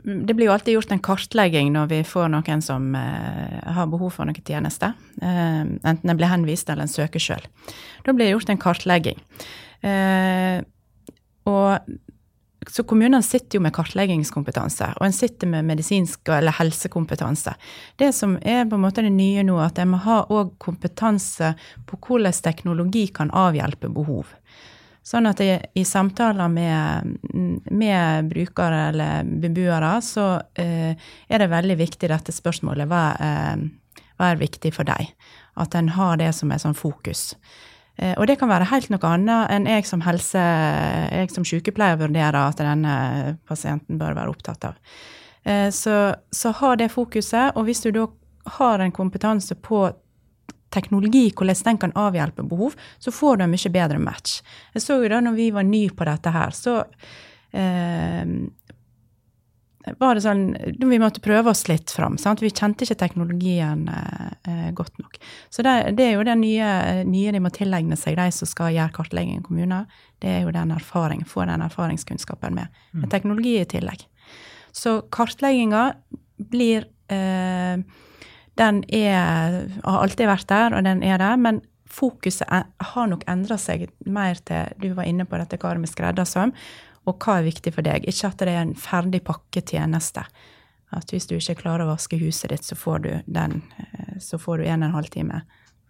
Det 0.04 0.34
blir 0.34 0.46
jo 0.46 0.52
alltid 0.54 0.74
gjort 0.74 0.92
en 0.94 1.02
kartlegging 1.02 1.72
når 1.74 1.88
vi 1.90 2.00
får 2.06 2.28
noen 2.32 2.62
som 2.62 2.92
eh, 2.94 3.58
har 3.74 3.88
behov 3.90 4.14
for 4.14 4.28
noen 4.28 4.44
tjenester. 4.46 4.94
Eh, 5.20 5.62
enten 5.66 6.12
en 6.12 6.18
blir 6.18 6.30
henvist 6.30 6.70
eller 6.70 6.86
en 6.86 6.92
søker 6.92 7.22
sjøl. 7.22 7.48
Da 8.06 8.14
blir 8.14 8.28
det 8.28 8.36
gjort 8.36 8.52
en 8.54 8.62
kartlegging. 8.62 9.18
Eh, 9.82 10.62
og 11.48 11.98
så 12.68 12.84
kommunene 12.84 13.22
sitter 13.24 13.56
jo 13.56 13.62
med 13.64 13.72
kartleggingskompetanse, 13.72 14.90
og 14.98 15.06
en 15.06 15.14
sitter 15.14 15.48
med 15.48 15.64
medisinsk 15.68 16.28
eller 16.34 16.52
helsekompetanse. 16.58 17.54
Det 17.96 18.10
som 18.14 18.36
er 18.42 18.66
på 18.68 18.76
en 18.76 18.84
måte 18.84 19.04
det 19.04 19.12
nye 19.14 19.44
nå, 19.46 19.56
at 19.62 19.78
en 19.80 19.94
må 19.94 20.02
ha 20.04 20.20
òg 20.26 20.52
kompetanse 20.60 21.54
på 21.88 22.00
hvordan 22.04 22.42
teknologi 22.44 23.06
kan 23.14 23.32
avhjelpe 23.32 23.88
behov. 23.94 24.34
Sånn 25.08 25.28
at 25.30 25.40
jeg, 25.40 25.62
i 25.78 25.86
samtaler 25.88 26.50
med, 26.52 27.14
med, 27.72 28.28
brukere 28.28 28.88
eller 28.90 29.30
beboere, 29.40 29.94
så 30.04 30.26
eh, 30.60 30.92
er 31.28 31.40
det 31.40 31.48
veldig 31.48 31.78
viktig 31.80 32.10
dette 32.12 32.34
spørsmålet 32.34 32.90
hva, 32.90 33.04
eh, 33.16 34.02
hva 34.18 34.28
er 34.28 34.42
viktig 34.42 34.74
for 34.76 34.88
deg? 34.88 35.14
At 35.58 35.76
en 35.78 35.88
har 35.96 36.20
det 36.20 36.34
som 36.36 36.52
er 36.52 36.60
sånn 36.60 36.76
fokus. 36.76 37.30
Eh, 37.96 38.12
og 38.18 38.28
det 38.28 38.36
kan 38.40 38.52
være 38.52 38.68
helt 38.68 38.90
noe 38.92 39.14
annet 39.14 39.54
enn 39.54 39.70
jeg 39.70 39.88
som 39.88 40.04
helse, 40.04 40.42
jeg 41.08 41.32
som 41.32 41.46
sykepleier 41.46 41.98
vurderer 41.98 42.42
at 42.42 42.60
denne 42.60 43.38
pasienten 43.48 43.96
bør 44.00 44.18
være 44.18 44.34
opptatt 44.34 44.68
av. 44.70 44.76
Eh, 45.48 45.70
så, 45.74 45.96
så 46.30 46.52
ha 46.60 46.74
det 46.76 46.92
fokuset, 46.92 47.56
og 47.56 47.64
hvis 47.66 47.80
du 47.86 47.90
da 47.96 48.06
har 48.58 48.84
en 48.84 48.92
kompetanse 48.94 49.56
på 49.64 49.86
teknologi, 50.74 51.28
hvordan 51.32 51.64
den 51.64 51.80
kan 51.80 51.96
avhjelpe 51.96 52.44
behov, 52.46 52.76
så 52.98 53.12
får 53.14 53.38
du 53.38 53.44
en 53.44 53.52
mye 53.54 53.74
bedre 53.74 53.98
match. 54.02 54.40
Jeg 54.74 54.84
så 54.84 55.00
jo 55.02 55.10
da 55.12 55.20
når 55.24 55.36
vi 55.38 55.50
var 55.54 55.66
nye 55.68 55.90
på 55.94 56.06
dette 56.08 56.32
her, 56.34 56.54
så 56.56 56.80
eh, 57.56 58.24
var 59.96 60.18
det 60.18 60.24
sånn 60.24 60.42
Vi 60.90 60.98
måtte 61.00 61.22
prøve 61.24 61.52
oss 61.52 61.64
litt 61.70 61.92
fram. 61.94 62.18
Sant? 62.20 62.42
Vi 62.44 62.50
kjente 62.52 62.84
ikke 62.84 62.98
teknologien 63.00 63.86
eh, 63.88 64.68
godt 64.76 64.98
nok. 65.00 65.16
Så 65.48 65.64
det, 65.64 65.94
det, 65.96 66.08
er 66.08 66.18
jo 66.18 66.26
det 66.26 66.34
nye, 66.40 66.72
nye, 67.08 67.32
de 67.32 67.40
må 67.40 67.52
tilegne 67.54 67.96
seg, 67.96 68.18
de 68.18 68.28
som 68.34 68.50
skal 68.50 68.74
gjøre 68.74 68.94
kartlegging 68.98 69.40
i 69.40 69.46
kommuner. 69.46 70.02
Det 70.20 70.32
er 70.34 70.44
jo 70.44 70.52
den 70.54 70.74
erfaringen, 70.74 71.28
få 71.28 71.46
den 71.48 71.64
erfaringskunnskapen 71.64 72.58
med, 72.58 72.82
med 72.92 73.06
mm. 73.06 73.12
teknologi 73.14 73.56
i 73.60 73.68
tillegg. 73.70 74.04
Så 74.76 74.98
kartlegginga 75.14 75.86
blir 76.52 76.84
eh, 77.08 77.80
den 78.58 78.82
er, 78.94 79.64
har 79.84 80.02
alltid 80.02 80.28
vært 80.28 80.48
der, 80.50 80.76
og 80.76 80.84
den 80.86 81.02
er 81.06 81.20
der. 81.22 81.38
Men 81.40 81.62
fokuset 81.88 82.48
har 82.48 83.10
nok 83.10 83.24
endra 83.30 83.58
seg 83.60 83.88
mer 84.06 84.40
til 84.46 84.74
Du 84.82 84.92
var 84.96 85.08
inne 85.08 85.26
på 85.28 85.38
dette 85.40 85.60
hva 85.62 85.74
med 85.78 85.90
skreddersøm. 85.90 86.54
Og 87.08 87.16
hva 87.24 87.38
er 87.38 87.48
viktig 87.48 87.72
for 87.72 87.86
deg? 87.86 88.04
Ikke 88.10 88.28
at 88.28 88.42
det 88.42 88.52
er 88.52 88.64
en 88.66 88.76
ferdig 88.76 89.22
pakketjeneste. 89.24 90.26
At 90.96 91.12
hvis 91.12 91.28
du 91.28 91.36
ikke 91.36 91.62
klarer 91.62 91.86
å 91.86 91.92
vaske 91.92 92.18
huset 92.20 92.52
ditt, 92.52 92.64
så 92.64 92.76
får 92.76 92.98
du, 93.04 93.10
den, 93.26 93.62
så 94.20 94.40
får 94.40 94.60
du 94.60 94.66
en 94.66 94.82
og 94.82 94.88
en 94.88 94.96
halv 94.96 95.12
time 95.12 95.42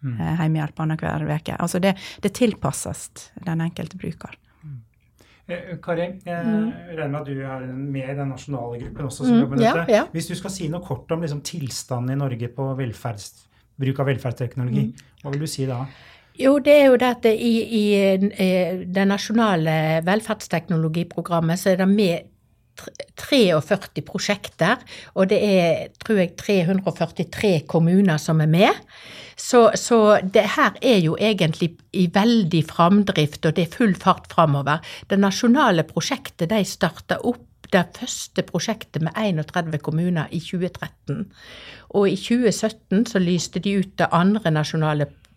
mm. 0.02 0.18
hjemmehjelp 0.40 0.82
annenhver 0.82 1.26
uke. 1.26 1.56
Altså 1.56 1.80
det, 1.82 1.96
det 2.22 2.34
tilpasses 2.38 3.08
den 3.46 3.62
enkelte 3.64 3.98
bruker. 3.98 4.38
Kari, 5.48 6.06
jeg 6.26 6.44
mm. 6.44 6.72
regner 6.92 7.12
med 7.12 7.20
at 7.22 7.28
du 7.30 7.38
er 7.40 7.62
med 7.72 8.04
i 8.04 8.16
den 8.18 8.28
nasjonale 8.34 8.80
gruppen 8.82 9.06
også 9.08 9.24
som 9.24 9.32
mm, 9.32 9.40
jobber 9.40 9.56
med 9.56 9.64
dette. 9.64 9.84
Ja, 9.88 10.02
ja. 10.02 10.04
Hvis 10.12 10.28
du 10.28 10.34
skal 10.36 10.52
si 10.52 10.68
noe 10.68 10.84
kort 10.84 11.14
om 11.14 11.24
liksom, 11.24 11.40
tilstanden 11.46 12.12
i 12.12 12.18
Norge 12.20 12.50
på 12.52 12.66
bruk 13.78 14.02
av 14.02 14.10
velferdsteknologi, 14.10 14.84
mm. 14.90 15.22
hva 15.22 15.32
vil 15.32 15.44
du 15.46 15.48
si 15.48 15.64
da? 15.68 15.84
Jo, 16.38 16.58
det 16.62 16.74
er 16.74 16.84
jo 16.86 16.98
det 17.00 17.08
at 17.16 17.28
i, 17.32 17.54
i, 17.64 17.84
i 18.14 18.50
det 18.86 19.06
nasjonale 19.10 19.72
velferdsteknologiprogrammet 20.06 21.58
så 21.58 21.72
er 21.72 21.80
det 21.80 21.88
med 21.90 22.28
43 23.18 24.02
prosjekter, 24.06 24.82
og 25.14 25.30
det 25.30 25.38
er 25.42 25.88
tror 26.02 26.22
jeg 26.22 26.34
343 26.38 27.52
kommuner 27.70 28.20
som 28.22 28.40
er 28.44 28.50
med. 28.50 28.84
Så, 29.38 29.68
så 29.78 30.18
det 30.22 30.46
her 30.56 30.78
er 30.82 30.98
jo 31.04 31.16
egentlig 31.20 31.76
i 31.94 32.08
veldig 32.14 32.64
framdrift, 32.66 33.44
og 33.46 33.54
det 33.56 33.66
er 33.66 33.76
full 33.76 33.94
fart 33.98 34.26
framover. 34.32 34.82
Det 35.10 35.18
nasjonale 35.18 35.86
prosjektet 35.86 36.50
de 36.50 36.64
starta 36.66 37.20
opp 37.22 37.44
det 37.68 37.84
første 37.98 38.42
prosjektet 38.48 39.04
med 39.04 39.12
31 39.18 39.78
kommuner 39.84 40.30
i 40.32 40.40
2013. 40.40 41.26
Og 41.98 42.08
i 42.08 42.16
2017 42.16 43.06
så 43.12 43.20
lyste 43.20 43.60
de 43.60 43.76
ut 43.82 43.92
det 44.00 44.08
andre 44.16 44.50
nasjonale 44.54 45.10
Eh, 45.10 45.27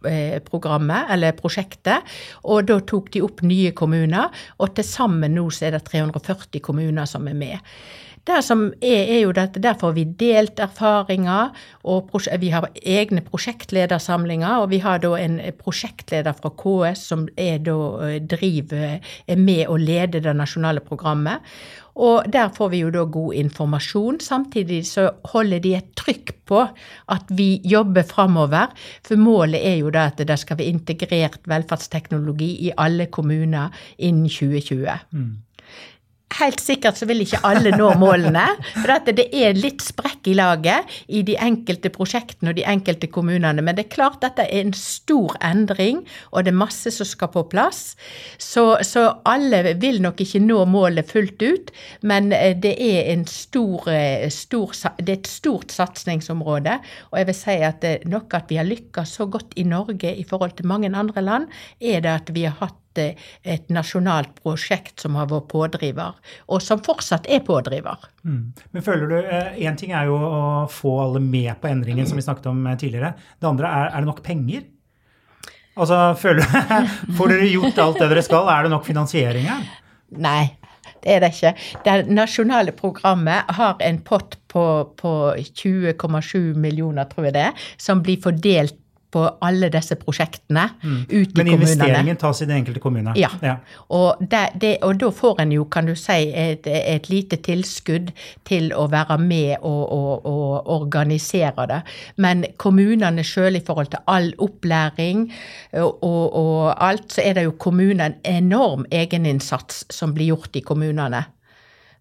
programmet, 0.47 1.09
eller 1.13 1.35
prosjektet. 1.37 2.07
Og 2.43 2.67
da 2.69 2.79
tok 2.81 3.11
de 3.13 3.23
opp 3.25 3.43
nye 3.45 3.73
kommuner, 3.77 4.31
og 4.59 4.75
til 4.75 4.87
sammen 4.87 5.35
nå 5.37 5.49
så 5.53 5.69
er 5.69 5.77
det 5.77 5.85
340 5.89 6.63
kommuner 6.63 7.09
som 7.09 7.27
er 7.29 7.37
med. 7.37 7.75
Det 8.21 8.37
som 8.45 8.67
er, 8.85 9.07
er 9.15 9.19
jo 9.23 9.31
at 9.33 9.55
Der 9.57 9.73
får 9.73 9.95
vi 9.95 10.03
delt 10.05 10.59
erfaringer, 10.61 11.49
og 11.83 12.11
vi 12.39 12.49
har 12.53 12.67
egne 12.85 13.21
prosjektledersamlinger. 13.25 14.61
Og 14.61 14.69
vi 14.69 14.77
har 14.77 14.99
da 15.01 15.15
en 15.17 15.39
prosjektleder 15.57 16.33
fra 16.37 16.51
KS 16.53 17.07
som 17.09 17.27
er, 17.35 17.57
da, 17.57 17.77
eh, 18.05 18.21
driver, 18.21 18.99
er 19.27 19.35
med 19.37 19.67
å 19.67 19.77
lede 19.77 20.21
det 20.21 20.35
nasjonale 20.35 20.81
programmet. 20.85 21.41
Og 21.95 22.27
der 22.31 22.51
får 22.55 22.71
vi 22.71 22.81
jo 22.83 22.91
da 22.93 23.03
god 23.03 23.33
informasjon. 23.33 24.19
Samtidig 24.23 24.85
så 24.87 25.09
holder 25.33 25.59
de 25.59 25.75
et 25.75 25.91
trykk 25.99 26.33
på 26.47 26.63
at 27.11 27.31
vi 27.35 27.61
jobber 27.67 28.07
framover. 28.07 28.71
For 29.07 29.19
målet 29.19 29.59
er 29.59 29.79
jo 29.81 29.91
da 29.93 30.07
at 30.11 30.21
det 30.27 30.39
skal 30.39 30.59
være 30.61 30.71
integrert 30.71 31.39
velferdsteknologi 31.51 32.51
i 32.67 32.73
alle 32.77 33.09
kommuner 33.11 33.75
innen 33.97 34.29
2020. 34.29 34.87
Mm. 35.11 35.31
Helt 36.39 36.61
sikkert 36.63 36.99
så 36.99 37.05
vil 37.09 37.23
ikke 37.25 37.41
alle 37.47 37.73
nå 37.75 37.89
målene. 37.99 38.45
For 38.77 38.93
at 38.93 39.09
det 39.17 39.27
er 39.35 39.57
litt 39.57 39.83
sprekk 39.83 40.29
i 40.31 40.35
laget 40.37 40.87
i 41.11 41.23
de 41.27 41.35
enkelte 41.41 41.91
prosjektene 41.93 42.53
og 42.53 42.59
de 42.59 42.65
enkelte 42.67 43.09
kommunene. 43.11 43.63
Men 43.65 43.77
det 43.77 43.87
er 43.87 43.95
klart 43.95 44.21
dette 44.23 44.45
er 44.45 44.63
en 44.63 44.73
stor 44.77 45.35
endring, 45.43 46.03
og 46.31 46.45
det 46.45 46.53
er 46.53 46.61
masse 46.61 46.93
som 46.95 47.07
skal 47.07 47.31
på 47.33 47.43
plass. 47.51 47.95
Så, 48.39 48.65
så 48.87 49.07
alle 49.27 49.75
vil 49.81 50.01
nok 50.03 50.23
ikke 50.23 50.43
nå 50.43 50.63
målet 50.71 51.11
fullt 51.11 51.43
ut, 51.43 51.71
men 52.07 52.31
eh, 52.35 52.55
det 52.61 52.75
er, 52.79 53.11
stor, 53.29 53.89
eh, 53.91 54.27
stor, 54.31 54.75
det 55.01 55.09
er 55.09 55.19
et 55.19 55.31
stort 55.31 55.75
satsingsområde. 55.75 56.77
Og 57.11 57.19
jeg 57.19 57.31
vil 57.31 57.39
si 57.41 57.57
at 57.67 57.87
nok 58.09 58.37
at 58.39 58.51
vi 58.51 58.59
har 58.61 58.69
lykkes 58.69 59.17
så 59.19 59.27
godt 59.31 59.57
i 59.59 59.67
Norge 59.67 60.15
i 60.15 60.25
forhold 60.27 60.55
til 60.57 60.69
mange 60.71 60.91
andre 60.95 61.25
land, 61.25 61.49
er 61.81 62.03
det 62.03 62.13
at 62.13 62.31
vi 62.35 62.47
har 62.47 62.55
hatt 62.61 62.80
et 62.99 63.69
nasjonalt 63.71 64.33
prosjekt 64.41 65.03
som 65.03 65.15
har 65.19 65.29
vært 65.31 65.47
pådriver, 65.51 66.17
og 66.47 66.63
som 66.63 66.81
fortsatt 66.83 67.29
er 67.31 67.43
pådriver. 67.45 68.09
Mm. 68.23 68.53
Men 68.71 68.85
føler 68.85 69.07
du, 69.07 69.17
Én 69.21 69.71
eh, 69.71 69.77
ting 69.79 69.93
er 69.95 70.09
jo 70.09 70.17
å 70.17 70.43
få 70.71 70.97
alle 71.05 71.23
med 71.23 71.53
på 71.61 71.71
endringen, 71.71 72.07
som 72.07 72.19
vi 72.19 72.25
snakket 72.25 72.51
om 72.51 72.65
eh, 72.67 72.77
tidligere. 72.79 73.13
Det 73.39 73.49
andre 73.49 73.71
er 73.71 73.91
er 73.91 73.99
det 73.99 74.11
nok 74.11 74.23
penger? 74.23 74.63
Altså, 75.75 75.99
føler 76.19 76.43
du, 76.43 76.81
Får 77.17 77.31
dere 77.31 77.51
gjort 77.51 77.79
alt 77.79 78.01
det 78.01 78.09
dere 78.11 78.25
skal? 78.25 78.49
Er 78.51 78.65
det 78.65 78.73
nok 78.73 78.87
finansiering 78.87 79.47
her? 79.47 79.63
Nei, 80.21 80.57
det 81.01 81.15
er 81.15 81.23
det 81.23 81.31
ikke. 81.33 81.53
Det 81.85 81.95
nasjonale 82.11 82.73
programmet 82.77 83.49
har 83.57 83.79
en 83.81 84.01
pott 84.05 84.37
på, 84.51 84.65
på 84.99 85.13
20,7 85.39 86.53
millioner, 86.59 87.07
tror 87.09 87.29
jeg 87.29 87.37
det, 87.39 87.49
som 87.81 88.03
blir 88.03 88.19
fordelt 88.21 88.80
på 89.11 89.23
alle 89.43 89.67
disse 89.71 89.97
prosjektene 89.99 90.63
mm. 90.81 90.99
ut 91.09 91.11
i 91.11 91.25
kommunene. 91.25 91.43
Men 91.43 91.53
investeringen 91.57 92.19
tas 92.19 92.41
i 92.41 92.47
den 92.47 92.61
enkelte 92.61 92.79
kommune? 92.83 93.13
Ja. 93.19 93.29
ja. 93.43 93.57
Og, 93.91 94.21
det, 94.31 94.43
det, 94.61 94.77
og, 94.87 94.95
da 95.01 95.11
får 95.15 95.41
en 95.43 95.51
jo, 95.55 95.65
kan 95.71 95.89
du 95.89 95.95
si, 95.99 96.29
et, 96.31 96.67
et, 96.67 97.09
lite 97.11 97.41
tilskudd 97.43 98.13
til 98.47 98.71
å 98.77 98.87
være 98.91 99.17
med 99.21 99.57
og, 99.67 99.83
og, 99.91 100.29
og 100.31 100.71
organisere 100.77 101.67
det. 101.67 101.81
Men 102.23 102.45
kommunene 102.61 103.25
sjøl 103.27 103.59
i 103.59 103.63
forhold 103.67 103.91
til 103.91 104.03
all 104.11 104.31
opplæring 104.39 105.27
og, 105.81 106.71
alt, 106.77 107.11
så 107.11 107.25
er 107.25 107.37
det 107.37 107.45
jo 107.49 107.57
kommunene 107.59 108.11
en 108.11 108.19
enorm 108.51 108.87
egeninnsats 108.91 109.85
som 109.91 110.15
blir 110.15 110.31
gjort 110.31 110.55
i 110.55 110.63
kommunene. 110.65 111.25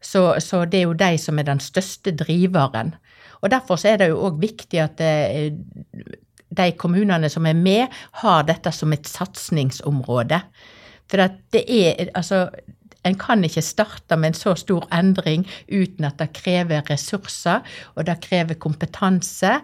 Så, 0.00 0.22
så, 0.40 0.64
det 0.64 0.80
er 0.80 0.88
jo 0.88 0.96
de 0.96 1.16
som 1.20 1.38
er 1.38 1.50
den 1.50 1.60
største 1.60 2.14
driveren. 2.16 2.94
Og 3.40 3.50
Derfor 3.50 3.80
er 3.88 3.98
det 4.00 4.10
jo 4.12 4.20
òg 4.28 4.40
viktig 4.40 4.80
at 4.80 5.00
de 6.50 6.72
kommunene 6.78 7.30
som 7.30 7.46
er 7.46 7.56
med, 7.58 7.88
har 8.22 8.44
dette 8.48 8.72
som 8.74 8.92
et 8.92 9.08
satsingsområde. 9.08 10.42
For 11.10 11.26
at 11.26 11.40
det 11.54 11.64
er 11.66 12.10
Altså, 12.14 12.48
en 13.04 13.16
kan 13.16 13.44
ikke 13.44 13.64
starte 13.64 14.16
med 14.16 14.32
en 14.32 14.36
så 14.36 14.54
stor 14.54 14.84
endring 14.92 15.46
uten 15.70 16.04
at 16.04 16.18
det 16.20 16.32
krever 16.36 16.84
ressurser, 16.90 17.64
og 17.96 18.06
det 18.06 18.20
krever 18.20 18.60
kompetanse, 18.60 19.60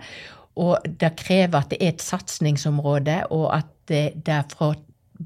og 0.56 0.78
det 1.00 1.12
krever 1.20 1.58
at 1.60 1.70
det 1.70 1.82
er 1.82 1.92
et 1.92 2.02
satsingsområde, 2.02 3.26
og 3.30 3.50
at 3.58 3.72
det, 3.88 4.24
det 4.26 4.40
fra 4.54 4.72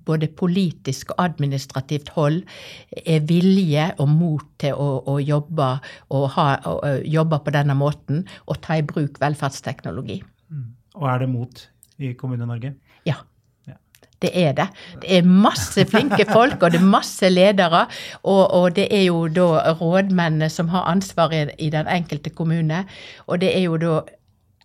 både 0.07 0.29
politisk 0.39 1.11
og 1.15 1.25
administrativt 1.25 2.13
hold 2.15 2.43
er 3.07 3.25
vilje 3.27 3.89
og 3.99 4.09
mot 4.09 4.45
til 4.63 4.75
å, 4.75 4.89
å 5.07 5.19
jobbe, 5.23 5.71
å 6.15 6.25
ha, 6.37 6.49
å, 6.67 6.77
jobbe 7.07 7.41
på 7.45 7.55
denne 7.55 7.75
måten 7.79 8.25
og 8.47 8.61
ta 8.65 8.79
i 8.79 8.87
bruk 8.87 9.21
velferdsteknologi. 9.23 10.21
Og 11.01 11.09
er 11.09 11.25
det 11.25 11.29
mot 11.33 11.67
i 11.99 12.13
Kommune-Norge? 12.13 12.75
Ja. 13.09 13.19
Det 14.21 14.31
er 14.37 14.53
det. 14.53 14.67
Det 15.01 15.17
er 15.17 15.25
masse 15.25 15.85
flinke 15.89 16.27
folk, 16.29 16.61
og 16.61 16.75
det 16.75 16.81
er 16.81 16.89
masse 16.93 17.29
ledere. 17.29 17.87
Og, 18.23 18.51
og 18.53 18.77
det 18.77 18.89
er 18.93 19.07
jo 19.07 19.29
da 19.33 19.73
rådmennene 19.81 20.51
som 20.53 20.69
har 20.69 20.91
ansvaret 20.91 21.55
i 21.59 21.71
den 21.73 21.89
enkelte 21.89 22.31
kommune. 22.31 22.85
Og 23.27 23.41
det 23.41 23.55
er 23.57 23.65
jo 23.65 23.79
da 23.81 24.01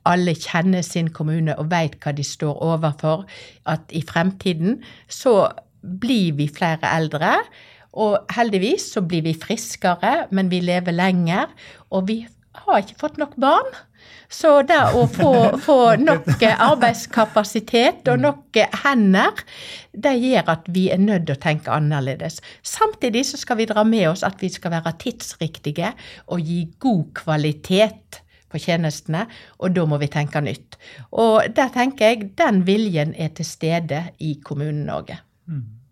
alle 0.05 0.35
kjenner 0.35 0.83
sin 0.85 1.07
kommune 1.13 1.55
og 1.57 1.71
vet 1.71 1.95
hva 2.03 2.11
de 2.17 2.25
står 2.27 2.59
overfor. 2.67 3.23
At 3.65 3.95
i 3.95 4.03
fremtiden 4.03 4.81
så 5.07 5.47
blir 5.81 6.35
vi 6.35 6.51
flere 6.51 6.91
eldre. 6.91 7.37
Og 7.95 8.19
heldigvis 8.35 8.91
så 8.91 9.05
blir 9.07 9.23
vi 9.23 9.37
friskere, 9.39 10.27
men 10.35 10.51
vi 10.51 10.59
lever 10.59 10.91
lenger. 10.91 11.47
Og 11.95 12.09
vi 12.11 12.25
har 12.65 12.83
ikke 12.83 12.99
fått 12.99 13.21
nok 13.21 13.39
barn. 13.39 13.71
Så 14.29 14.51
det 14.67 14.79
å 14.97 15.05
få, 15.11 15.31
få 15.61 15.79
nok 16.01 16.43
arbeidskapasitet 16.49 18.07
og 18.11 18.23
nok 18.23 18.59
hender, 18.83 19.43
det 19.93 20.15
gjør 20.19 20.51
at 20.55 20.67
vi 20.73 20.87
er 20.93 21.01
nødt 21.01 21.27
til 21.29 21.37
å 21.37 21.43
tenke 21.45 21.73
annerledes. 21.73 22.41
Samtidig 22.65 23.25
så 23.29 23.39
skal 23.41 23.61
vi 23.61 23.69
dra 23.69 23.85
med 23.87 24.09
oss 24.09 24.25
at 24.27 24.41
vi 24.41 24.49
skal 24.51 24.73
være 24.75 24.95
tidsriktige 25.03 25.93
og 26.25 26.41
gi 26.41 26.63
god 26.81 27.05
kvalitet 27.21 28.21
på 28.51 28.61
tjenestene, 28.61 29.25
og 29.59 29.73
da 29.75 29.85
må 29.89 29.99
vi 30.01 30.09
tenke 30.11 30.41
nytt. 30.43 30.77
Og 31.11 31.49
der 31.55 31.71
tenker 31.73 32.13
jeg 32.13 32.29
den 32.39 32.63
viljen 32.67 33.15
er 33.17 33.33
til 33.35 33.47
stede 33.47 34.05
i 34.23 34.35
Kommune-Norge. 34.43 35.19
Mm. 35.51 35.84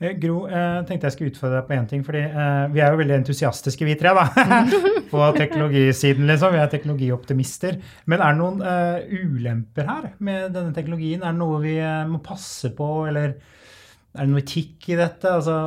Eh, 0.00 0.14
Gro, 0.16 0.46
jeg 0.48 0.56
eh, 0.56 0.80
tenkte 0.88 1.10
jeg 1.10 1.14
skulle 1.16 1.32
utfordre 1.34 1.58
deg 1.58 1.68
på 1.68 1.76
én 1.76 1.88
ting. 1.88 2.04
fordi 2.04 2.22
eh, 2.24 2.66
Vi 2.72 2.80
er 2.80 2.94
jo 2.94 3.00
veldig 3.02 3.18
entusiastiske, 3.18 3.84
vi 3.84 3.96
tre, 4.00 4.14
da. 4.16 4.26
på 5.12 5.26
teknologisiden, 5.36 6.26
liksom. 6.30 6.54
Vi 6.56 6.62
er 6.62 6.70
teknologioptimister. 6.72 7.76
Men 8.08 8.24
er 8.24 8.36
det 8.36 8.40
noen 8.40 8.62
ulemper 9.10 9.90
her 9.90 10.12
med 10.18 10.54
denne 10.56 10.72
teknologien? 10.76 11.20
Er 11.20 11.36
det 11.36 11.42
noe 11.42 11.60
vi 11.64 11.76
må 12.08 12.22
passe 12.24 12.72
på, 12.76 12.88
eller 13.10 13.34
er 13.34 14.24
det 14.24 14.30
noe 14.32 14.42
etikk 14.42 14.88
i 14.94 14.96
dette? 14.98 15.36
Altså, 15.36 15.58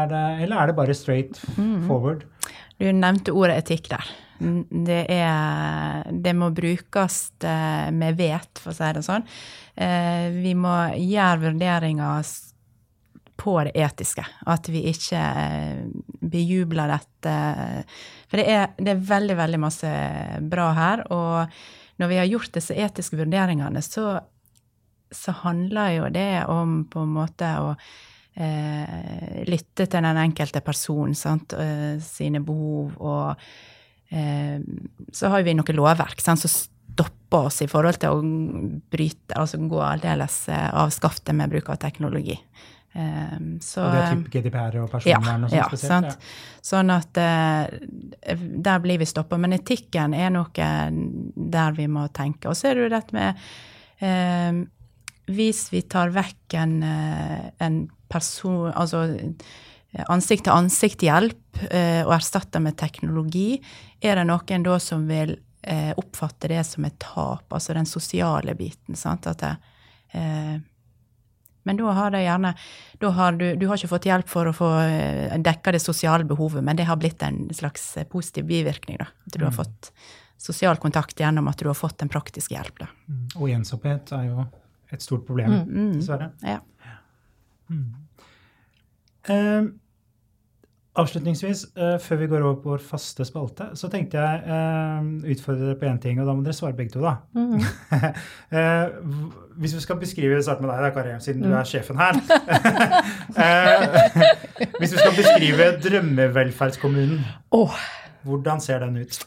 er 0.00 0.10
det, 0.10 0.24
eller 0.46 0.56
er 0.58 0.70
det 0.72 0.78
bare 0.80 0.98
straight 0.98 1.38
mm. 1.54 1.86
forward? 1.86 2.26
Du 2.80 2.88
nevnte 2.90 3.36
ordet 3.36 3.60
etikk 3.62 3.90
der. 3.92 4.12
Det, 4.40 5.02
er, 5.12 6.06
det 6.10 6.32
må 6.34 6.48
brukes 6.56 7.22
med 7.92 8.16
vet, 8.18 8.50
for 8.56 8.72
å 8.72 8.76
si 8.76 8.88
det 8.96 9.02
sånn. 9.04 9.26
Vi 10.40 10.54
må 10.56 10.76
gjøre 10.96 11.42
vurderinger 11.44 12.24
på 13.40 13.56
det 13.64 13.72
etiske. 13.80 14.24
At 14.52 14.68
vi 14.68 14.84
ikke 14.90 15.20
eh, 15.20 15.84
bejubler 16.20 16.92
dette. 16.92 17.36
For 18.28 18.40
det 18.40 18.46
er, 18.52 18.68
det 18.76 18.94
er, 18.94 19.06
veldig, 19.10 19.36
veldig 19.38 19.62
masse 19.62 19.94
bra 20.52 20.70
her. 20.76 21.06
Og 21.14 22.00
når 22.00 22.12
vi 22.12 22.20
har 22.20 22.28
gjort 22.28 22.54
disse 22.56 22.76
etiske 22.76 23.18
vurderingene, 23.20 23.82
så, 23.84 24.18
så 25.10 25.36
handler 25.42 25.96
jo 25.96 26.12
det 26.12 26.30
om 26.52 26.82
på 26.90 27.04
en 27.04 27.16
måte 27.16 27.50
å 27.64 27.74
eh, 27.74 29.44
lytte 29.48 29.86
til 29.86 30.08
den 30.08 30.20
enkelte 30.20 30.62
person, 30.64 31.14
sant, 31.16 31.56
eh, 31.56 31.96
sine 32.04 32.42
behov 32.44 32.96
og 33.00 33.40
eh, 34.12 34.60
så 35.12 35.32
har 35.32 35.46
vi 35.46 35.56
noe 35.56 35.76
lovverk 35.76 36.22
sant, 36.22 36.42
som 36.44 36.52
stopper 36.52 37.48
oss 37.48 37.60
i 37.64 37.68
forhold 37.70 38.00
til 38.02 38.16
å 38.16 38.24
bryte, 38.92 39.36
altså 39.38 39.60
gå 39.70 39.80
aldeles 39.84 40.42
eh, 40.50 40.68
av 40.74 40.92
skaftet 40.94 41.36
med 41.36 41.52
bruk 41.52 41.70
av 41.72 41.80
teknologi. 41.82 42.36
Um, 42.90 43.60
så, 43.62 43.84
og 43.84 43.92
det 43.94 44.00
er 44.02 44.16
type 44.16 44.32
GDPR 44.34 44.76
og 44.82 44.88
personvern? 44.90 45.44
Ja, 45.54 45.68
og 45.68 45.78
sånt 45.78 45.84
ja, 45.84 45.90
sant. 45.92 46.08
Ja. 46.10 46.62
Sånn 46.70 46.90
at 46.90 47.20
uh, 47.22 48.38
der 48.66 48.82
blir 48.82 48.98
vi 49.00 49.06
stoppa. 49.06 49.38
Men 49.38 49.54
etikken 49.54 50.16
er 50.18 50.32
noe 50.34 50.50
der 51.54 51.76
vi 51.76 51.86
må 51.90 52.08
tenke. 52.14 52.50
Og 52.50 52.58
så 52.58 52.70
er 52.70 52.78
det 52.78 52.88
jo 52.88 52.92
dette 52.96 53.16
med 53.16 53.44
uh, 54.02 54.62
Hvis 55.30 55.68
vi 55.70 55.84
tar 55.86 56.10
vekk 56.16 56.58
en, 56.58 56.78
uh, 56.82 57.50
en 57.62 57.84
person 58.10 58.72
Altså 58.74 59.04
ansikt-til-ansikt-hjelp 59.90 61.62
og 62.06 62.12
erstatter 62.14 62.62
med 62.62 62.76
teknologi, 62.78 63.56
er 63.98 64.20
det 64.20 64.22
noen 64.28 64.62
da 64.62 64.76
som 64.78 65.02
vil 65.08 65.32
oppfatte 65.98 66.46
det 66.52 66.60
som 66.68 66.86
et 66.86 66.94
tap, 67.02 67.50
altså 67.50 67.74
den 67.74 67.88
sosiale 67.90 68.54
biten? 68.54 68.94
sant, 68.94 69.26
at 69.26 69.42
det, 69.42 69.50
men 71.62 71.76
da 71.76 71.92
har 71.96 72.14
det 72.14 72.22
gjerne 72.24 72.54
har 73.00 73.32
du, 73.32 73.44
du, 73.56 73.66
har 73.68 73.78
ikke 73.78 73.92
fått 73.92 74.08
hjelp 74.08 74.28
for 74.28 74.48
å 74.48 74.54
få 74.56 74.70
eh, 74.84 75.36
dekka 75.40 75.74
det 75.76 75.82
sosiale 75.82 76.24
behovet, 76.28 76.64
men 76.64 76.76
det 76.76 76.88
har 76.88 76.98
blitt 77.00 77.22
en 77.24 77.46
slags 77.56 77.96
eh, 77.96 78.08
positiv 78.08 78.48
bivirkning. 78.48 78.98
da, 79.00 79.08
At 79.26 79.36
du 79.36 79.40
mm. 79.40 79.46
har 79.48 79.56
fått 79.56 79.92
sosial 80.40 80.80
kontakt 80.80 81.20
gjennom 81.20 81.48
at 81.48 81.60
du 81.60 81.68
har 81.68 81.76
fått 81.76 82.02
en 82.02 82.12
praktisk 82.12 82.52
hjelp. 82.56 82.80
da. 82.80 82.88
Mm. 83.08 83.26
Og 83.36 83.52
ensomhet 83.52 84.12
er 84.16 84.26
jo 84.30 84.46
et 84.90 85.04
stort 85.04 85.26
problem, 85.28 85.52
mm, 85.52 85.70
mm. 85.70 85.92
dessverre. 85.98 86.30
Ja. 86.44 86.60
Mm. 87.70 87.88
Uh, 89.30 89.70
Avslutningsvis, 91.00 91.64
uh, 91.78 91.96
før 92.02 92.20
vi 92.20 92.28
går 92.30 92.44
over 92.44 92.58
på 92.60 92.72
vår 92.74 92.84
faste 92.84 93.24
spalte, 93.28 93.70
så 93.78 93.90
tenkte 93.92 94.20
jeg 94.20 94.42
uh, 94.46 95.08
utfordre 95.32 95.70
dere 95.70 95.78
på 95.80 95.88
én 95.88 96.00
ting, 96.02 96.20
og 96.20 96.28
da 96.28 96.34
må 96.36 96.44
dere 96.46 96.56
svare 96.56 96.76
begge 96.78 96.94
to, 96.94 97.02
da. 97.04 97.16
Mm. 97.34 97.60
hvis 99.60 99.74
vi 99.76 99.82
skal 99.84 99.98
beskrive 100.00 100.42
Start 100.44 100.62
med 100.62 100.70
deg, 100.72 100.84
da, 100.86 100.92
Kari, 100.94 101.16
siden 101.24 101.42
mm. 101.44 101.48
du 101.48 101.56
er 101.58 101.68
sjefen 101.68 102.00
her. 102.00 102.20
hvis 104.78 104.94
vi 104.94 105.00
skal 105.00 105.16
beskrive 105.16 105.72
drømmevelferdskommunen, 105.84 107.26
oh. 107.56 107.76
hvordan 108.28 108.62
ser 108.64 108.84
den 108.86 109.02
ut? 109.02 109.20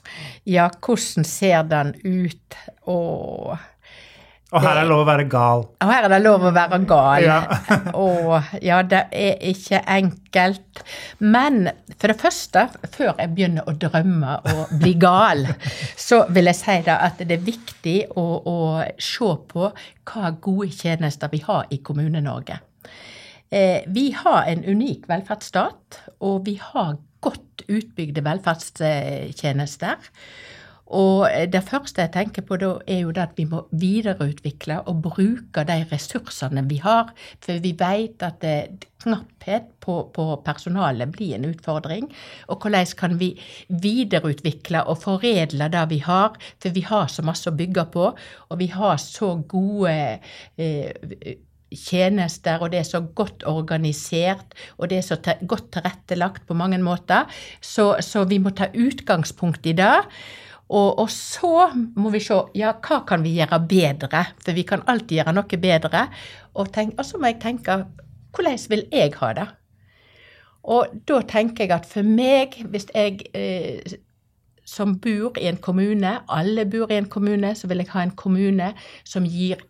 Ja, 0.46 0.70
hvordan 0.80 1.28
ser 1.28 1.70
den 1.70 1.94
ut? 2.06 2.60
Åh 2.88 3.70
og 4.54 4.62
her 4.62 4.78
er 4.78 4.84
det 4.84 4.90
lov 4.92 5.02
å 5.02 5.08
være 5.08 5.26
gal. 5.32 5.64
Og 5.82 5.90
her 5.90 6.06
er 6.06 6.14
det 6.14 6.20
lov 6.22 6.44
å 6.46 6.52
være 6.54 6.80
gal. 6.90 7.26
Ja. 7.26 7.38
og 8.06 8.60
ja, 8.62 8.82
det 8.86 9.02
er 9.18 9.40
ikke 9.50 9.80
enkelt. 9.96 10.84
Men 11.26 11.72
for 11.98 12.14
det 12.14 12.18
første, 12.22 12.68
før 12.94 13.16
jeg 13.18 13.32
begynner 13.34 13.66
å 13.66 13.74
drømme 13.82 14.36
og 14.54 14.76
bli 14.82 14.94
gal, 15.02 15.48
så 16.08 16.24
vil 16.34 16.52
jeg 16.52 16.60
si 16.60 16.78
da 16.86 17.00
at 17.08 17.24
det 17.24 17.40
er 17.40 17.48
viktig 17.48 17.98
å, 18.14 18.28
å 18.46 18.60
se 19.02 19.32
på 19.50 19.72
hva 19.74 20.36
gode 20.38 20.70
tjenester 20.76 21.34
vi 21.34 21.42
har 21.48 21.66
i 21.74 21.82
Kommune-Norge. 21.82 22.60
Eh, 23.54 23.82
vi 23.94 24.12
har 24.18 24.46
en 24.50 24.64
unik 24.66 25.10
velferdsstat, 25.10 26.00
og 26.26 26.46
vi 26.46 26.60
har 26.62 26.96
godt 27.24 27.66
utbygde 27.70 28.24
velferdstjenester. 28.26 30.10
Og 30.92 31.30
det 31.48 31.64
første 31.64 32.04
jeg 32.04 32.12
tenker 32.14 32.44
på 32.46 32.58
da, 32.60 32.74
er 32.88 33.06
jo 33.06 33.14
det 33.16 33.24
at 33.24 33.38
vi 33.40 33.46
må 33.50 33.64
videreutvikle 33.72 34.82
og 34.90 35.00
bruke 35.06 35.64
de 35.68 35.78
ressursene 35.92 36.66
vi 36.70 36.82
har. 36.84 37.14
For 37.44 37.62
vi 37.64 37.72
vet 37.80 38.26
at 38.26 38.42
det, 38.44 38.90
knapphet 39.04 39.72
på, 39.84 39.96
på 40.16 40.26
personalet 40.46 41.12
blir 41.12 41.38
en 41.38 41.48
utfordring. 41.50 42.10
Og 42.48 42.64
hvordan 42.64 42.92
kan 43.00 43.18
vi 43.20 43.34
videreutvikle 43.68 44.84
og 44.88 45.02
foredle 45.04 45.70
det 45.72 45.88
vi 45.92 46.02
har? 46.04 46.38
For 46.60 46.76
vi 46.76 46.86
har 46.88 47.08
så 47.12 47.26
masse 47.26 47.50
å 47.50 47.58
bygge 47.58 47.88
på, 47.94 48.12
og 48.50 48.60
vi 48.60 48.70
har 48.72 49.00
så 49.02 49.34
gode 49.50 49.96
eh, 50.58 51.36
tjenester, 51.74 52.62
og 52.62 52.72
det 52.72 52.84
er 52.84 52.88
så 52.88 53.02
godt 53.16 53.44
organisert, 53.50 54.54
og 54.78 54.90
det 54.92 55.00
er 55.00 55.08
så 55.08 55.18
godt 55.48 55.72
tilrettelagt 55.74 56.48
på 56.48 56.58
mange 56.58 56.80
måter. 56.84 57.28
Så, 57.62 57.96
så 58.02 58.28
vi 58.30 58.40
må 58.40 58.54
ta 58.56 58.70
utgangspunkt 58.74 59.66
i 59.66 59.76
det. 59.78 59.98
Og, 60.74 61.00
og, 61.00 61.10
så 61.14 61.70
må 62.02 62.10
vi 62.14 62.22
se 62.24 62.40
ja, 62.58 62.72
hva 62.82 63.04
kan 63.08 63.22
vi 63.26 63.36
gjøre 63.38 63.60
bedre, 63.70 64.24
for 64.42 64.58
vi 64.58 64.64
kan 64.66 64.86
alltid 64.90 65.20
gjøre 65.20 65.36
noe 65.38 65.60
bedre. 65.66 66.08
Og, 66.58 66.72
tenk, 66.74 66.96
og 66.98 67.06
så 67.06 67.22
må 67.22 67.30
jeg 67.30 67.42
tenke 67.44 67.84
hvordan 68.34 68.64
vil 68.72 68.88
jeg 68.90 69.14
ha 69.20 69.34
det? 69.38 69.50
Og 70.74 70.96
da 71.06 71.20
tenker 71.28 71.68
jeg 71.68 71.76
at 71.76 71.86
for 71.86 72.08
meg, 72.08 72.56
hvis 72.72 72.88
jeg 72.96 73.20
eh, 73.36 73.98
som 74.66 74.96
bor 75.04 75.38
i 75.38 75.50
en 75.52 75.60
kommune, 75.62 76.16
alle 76.32 76.66
bor 76.66 76.92
i 76.92 76.98
en 76.98 77.10
kommune, 77.12 77.52
så 77.56 77.68
vil 77.68 77.84
jeg 77.84 77.92
ha 77.94 78.06
en 78.08 78.16
kommune 78.18 78.72
som 79.04 79.28
gir 79.28 79.62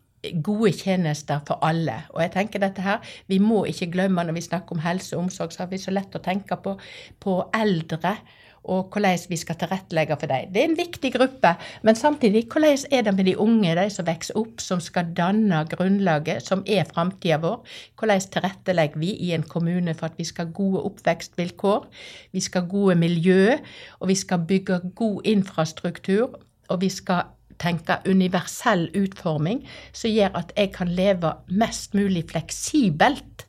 gode 0.45 0.71
tjenester 0.77 1.41
for 1.47 1.59
alle. 1.65 1.97
Og 2.13 2.21
jeg 2.23 2.31
tenker 2.37 2.61
dette 2.63 2.81
her, 2.81 3.01
Vi 3.27 3.39
må 3.39 3.65
ikke 3.65 3.91
glemme 3.91 4.23
når 4.23 4.33
vi 4.33 4.41
snakker 4.41 4.75
om 4.75 4.79
helse 4.85 5.17
og 5.17 5.23
omsorg, 5.23 5.51
så 5.51 5.63
har 5.63 5.71
vi 5.71 5.77
så 5.77 5.91
lett 5.91 6.15
å 6.15 6.23
tenke 6.23 6.55
på, 6.55 6.77
på 7.19 7.49
eldre 7.53 8.17
og 8.63 8.93
hvordan 8.93 9.19
vi 9.29 9.37
skal 9.37 9.57
tilrettelegge 9.59 10.17
for 10.19 10.31
dem. 10.31 10.53
Det 10.53 10.61
er 10.61 10.69
en 10.69 10.77
viktig 10.77 11.13
gruppe, 11.13 11.55
men 11.83 11.95
samtidig, 11.95 12.45
hvordan 12.51 12.85
er 12.91 13.01
det 13.01 13.15
med 13.15 13.25
de 13.25 13.37
unge, 13.37 13.75
de 13.75 13.89
som 13.89 14.07
vokser 14.07 14.39
opp, 14.39 14.63
som 14.63 14.79
skal 14.79 15.11
danne 15.17 15.65
grunnlaget, 15.71 16.45
som 16.47 16.63
er 16.67 16.87
framtida 16.87 17.41
vår? 17.43 17.61
Hvordan 17.99 18.25
tilrettelegger 18.31 18.99
vi 18.99 19.11
i 19.27 19.33
en 19.35 19.43
kommune 19.43 19.93
for 19.93 20.11
at 20.11 20.17
vi 20.17 20.27
skal 20.27 20.47
ha 20.47 20.55
gode 20.55 20.83
oppvekstvilkår, 20.89 21.87
vi 22.31 22.43
skal 22.43 22.63
ha 22.63 22.71
gode 22.71 22.95
miljø, 22.95 23.57
og 23.99 24.07
vi 24.07 24.15
skal 24.15 24.45
bygge 24.47 24.79
god 24.95 25.21
infrastruktur, 25.25 26.39
og 26.69 26.81
vi 26.81 26.89
skal 26.89 27.31
tenke 27.61 27.99
universell 28.09 28.87
utforming 28.97 29.63
som 29.93 30.11
gjør 30.11 30.35
at 30.39 30.53
jeg 30.57 30.71
kan 30.75 30.89
leve 30.91 31.35
mest 31.51 31.93
mulig 31.93 32.25
fleksibelt 32.31 33.45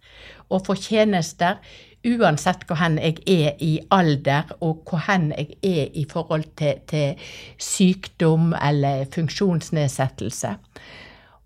og 0.52 0.66
få 0.66 0.76
tjenester 0.78 1.60
uansett 2.04 2.66
hvor 2.68 2.78
hen 2.80 2.98
jeg 3.00 3.22
er 3.30 3.62
i 3.64 3.78
alder, 3.94 4.50
og 4.60 4.84
hvor 4.88 5.02
hen 5.06 5.30
jeg 5.32 5.56
er 5.62 5.94
i 5.94 6.04
forhold 6.10 6.44
til, 6.58 6.82
til 6.90 7.30
sykdom 7.58 8.52
eller 8.60 9.06
funksjonsnedsettelse. 9.14 10.54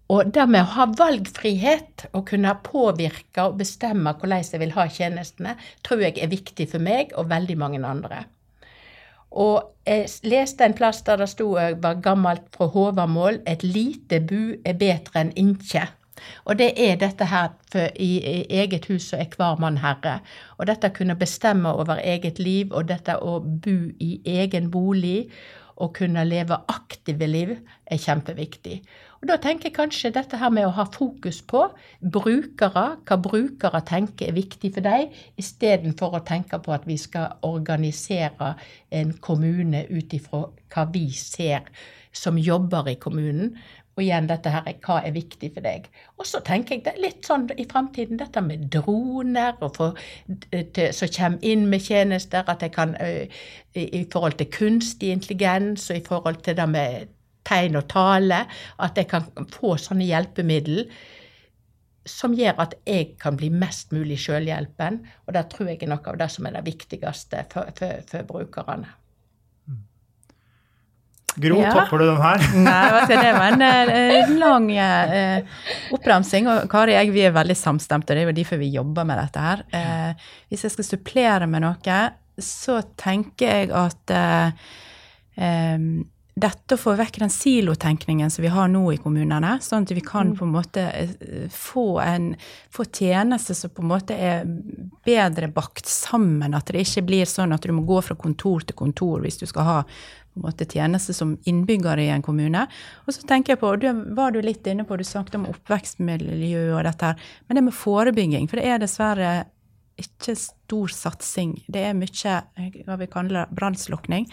Og 0.08 0.30
det 0.32 0.46
med 0.48 0.64
å 0.64 0.72
ha 0.78 0.86
valgfrihet 0.96 2.06
og 2.14 2.24
kunne 2.30 2.54
påvirke 2.64 3.44
og 3.44 3.58
bestemme 3.60 4.14
hvordan 4.16 4.40
jeg 4.40 4.62
vil 4.62 4.72
ha 4.72 4.88
tjenestene, 4.88 5.54
tror 5.84 6.06
jeg 6.06 6.16
er 6.16 6.32
viktig 6.32 6.68
for 6.70 6.80
meg 6.80 7.12
og 7.14 7.28
veldig 7.28 7.58
mange 7.60 7.82
andre. 7.84 8.24
Og 9.36 9.74
jeg 9.84 10.08
leste 10.24 10.64
en 10.64 10.76
plass 10.76 11.02
der 11.04 11.20
det 11.20 11.28
sto 11.28 11.50
var 11.52 12.00
gammelt 12.04 12.48
fra 12.54 12.70
Håvamål 12.72 13.42
et 13.46 13.64
lite 13.66 14.22
bu 14.24 14.56
er 14.64 14.78
bedre 14.80 15.20
enn 15.20 15.34
inkje. 15.36 15.84
Og 16.44 16.59
det 16.59 16.72
er 16.76 16.98
dette 17.00 17.28
her 17.28 17.52
i 17.96 18.11
eget 18.50 18.88
hus 18.90 19.12
og 19.12 19.20
er 19.20 19.37
hver 19.37 19.61
mann 19.61 19.81
herre. 19.83 20.18
Og 20.59 20.66
dette 20.70 20.90
å 20.90 20.96
kunne 20.96 21.18
bestemme 21.18 21.72
over 21.72 22.00
eget 22.02 22.38
liv, 22.38 22.72
og 22.72 22.88
dette 22.88 23.18
å 23.18 23.38
bo 23.40 23.78
i 24.00 24.20
egen 24.38 24.70
bolig 24.70 25.28
og 25.78 25.94
kunne 25.94 26.24
leve 26.26 26.57
aktive 26.68 27.26
liv, 27.31 27.52
er 27.87 28.00
kjempeviktig. 28.02 28.81
Og 29.20 29.28
Da 29.28 29.37
tenker 29.42 29.68
jeg 29.68 29.74
kanskje 29.74 30.12
dette 30.14 30.38
her 30.38 30.50
med 30.54 30.66
å 30.66 30.74
ha 30.76 30.85
fokus 30.94 31.40
på 31.42 31.64
brukere, 32.00 32.85
hva 33.07 33.16
brukere 33.18 33.81
tenker 33.87 34.28
er 34.28 34.37
viktig 34.37 34.72
for 34.74 34.87
dem, 34.87 35.14
istedenfor 35.38 36.14
å 36.14 36.24
tenke 36.26 36.59
på 36.62 36.74
at 36.74 36.87
vi 36.87 36.96
skal 36.96 37.38
organisere 37.42 38.54
en 38.90 39.12
kommune 39.18 39.87
ut 39.90 40.14
ifra 40.14 40.44
hva 40.74 40.87
vi 40.94 41.09
ser 41.11 41.66
som 42.14 42.38
jobber 42.38 42.88
i 42.88 42.98
kommunen, 42.98 43.57
og 43.98 44.04
igjen 44.04 44.28
dette 44.30 44.52
her, 44.54 44.68
hva 44.87 45.00
er 45.02 45.14
viktig 45.16 45.50
for 45.56 45.66
deg. 45.66 45.88
Og 46.22 46.26
så 46.28 46.38
tenker 46.46 46.76
jeg 46.76 46.84
det 46.87 46.94
litt 47.02 47.26
sånn 47.26 47.48
i 47.58 47.66
framtiden 47.66 48.20
dette 48.20 48.42
med 48.46 48.68
droner 48.70 49.58
og 49.58 49.74
for, 49.74 49.98
som 50.94 51.12
kommer 51.16 51.42
inn 51.42 51.66
med 51.72 51.82
tjenester, 51.82 52.46
at 52.46 52.62
jeg 52.62 52.74
kan 52.76 52.94
i 53.74 54.04
forhold 54.12 54.38
til 54.38 54.50
kunstig 54.54 55.11
intelligens 55.16 55.90
og 55.90 55.98
i 55.98 56.06
forhold 56.06 56.38
til 56.46 56.56
det 56.61 56.68
med 56.70 57.11
tegn 57.48 57.80
og 57.80 57.88
tale, 57.90 58.44
at 58.78 58.98
jeg 58.98 59.11
kan 59.11 59.26
få 59.50 59.74
sånne 59.80 60.06
hjelpemiddel 60.06 60.84
som 62.08 62.32
gjør 62.37 62.62
at 62.64 62.78
jeg 62.88 63.16
kan 63.20 63.37
bli 63.37 63.50
mest 63.52 63.90
mulig 63.92 64.16
sjølhjelpen. 64.22 65.02
Og 65.26 65.34
det 65.37 65.48
tror 65.52 65.72
jeg 65.72 65.82
er 65.82 65.90
noe 65.92 66.12
av 66.12 66.22
det 66.22 66.30
som 66.32 66.46
er 66.48 66.56
det 66.56 66.64
viktigste 66.70 67.44
for, 67.52 67.68
for, 67.76 68.06
for 68.08 68.30
brukerne. 68.30 68.94
Gro, 71.38 71.61
ja. 71.62 71.72
topper 71.74 72.03
du 72.03 72.07
den 72.09 72.20
her? 72.22 72.44
Nei, 72.66 73.07
det 73.11 73.33
var 73.37 73.55
en 73.55 73.64
uh, 73.94 74.35
lang 74.40 74.68
uh, 74.74 75.62
oppramsing. 75.94 76.51
Og 76.51 76.68
Kari 76.72 76.96
og 76.96 77.01
jeg 77.01 77.14
vi 77.14 77.24
er 77.29 77.37
veldig 77.37 77.57
samstemte, 77.59 78.12
og 78.12 78.18
det 78.18 78.24
er 78.24 78.31
jo 78.31 78.37
derfor 78.40 78.62
vi 78.62 78.72
jobber 78.74 79.09
med 79.09 79.20
dette 79.22 79.46
her. 79.46 79.64
Uh, 79.72 80.29
hvis 80.51 80.66
jeg 80.66 80.77
skal 80.77 80.88
supplere 80.90 81.51
med 81.51 81.66
noe, 81.66 81.98
så 82.42 82.81
tenker 82.98 83.51
jeg 83.51 83.72
at 83.74 84.14
um, 85.38 85.90
dette 86.38 86.77
å 86.77 86.81
få 86.81 86.94
vekk 86.98 87.20
den 87.22 87.33
silotenkningen 87.33 88.31
som 88.31 88.44
vi 88.44 88.53
har 88.53 88.68
nå 88.70 88.83
i 88.92 88.98
kommunene, 89.01 89.57
sånn 89.64 89.87
at 89.87 89.94
vi 89.96 90.05
kan 90.05 90.35
på 90.37 90.46
en 90.46 90.55
måte 90.55 90.85
eh, 90.87 91.48
få 91.53 91.98
en 92.03 92.31
få 92.74 92.87
tjeneste 92.87 93.57
som 93.59 93.72
på 93.74 93.83
en 93.83 93.90
måte 93.90 94.14
er 94.14 94.46
bedre 95.07 95.51
bakt 95.53 95.88
sammen. 95.90 96.55
At 96.55 96.70
det 96.70 96.85
ikke 96.85 97.07
blir 97.09 97.29
sånn 97.29 97.55
at 97.57 97.66
du 97.66 97.74
må 97.74 97.87
gå 97.88 98.01
fra 98.05 98.18
kontor 98.18 98.66
til 98.66 98.79
kontor 98.79 99.24
hvis 99.24 99.40
du 99.42 99.46
skal 99.51 99.68
ha 99.68 99.79
en 99.83 99.90
måte 100.42 100.66
tjenester 100.68 101.16
som 101.16 101.37
innbygger 101.48 102.01
i 102.03 102.09
en 102.14 102.24
kommune. 102.24 102.64
Og 103.07 103.14
så 103.14 103.27
tenker 103.29 103.55
jeg 103.55 103.62
på, 103.62 103.74
det 103.83 103.92
var 104.16 104.35
du 104.35 104.40
litt 104.44 104.66
inne 104.70 104.87
på, 104.88 104.98
du 104.98 105.07
snakket 105.07 105.38
om 105.40 105.48
oppvekstmiljø 105.51 106.64
og 106.72 106.83
dette 106.88 107.12
her, 107.12 107.31
men 107.46 107.59
det 107.59 107.68
med 107.68 107.77
forebygging, 107.77 108.51
for 108.51 108.61
det 108.61 108.68
er 108.70 108.83
dessverre 108.83 109.33
ikke 109.98 110.35
stor 110.38 110.92
satsing. 110.94 111.57
Det 111.66 111.83
er 111.88 111.96
mye 111.98 112.38
hva 112.87 112.96
vi 113.01 113.11
kaller 113.11 113.51
brannslukking. 113.55 114.29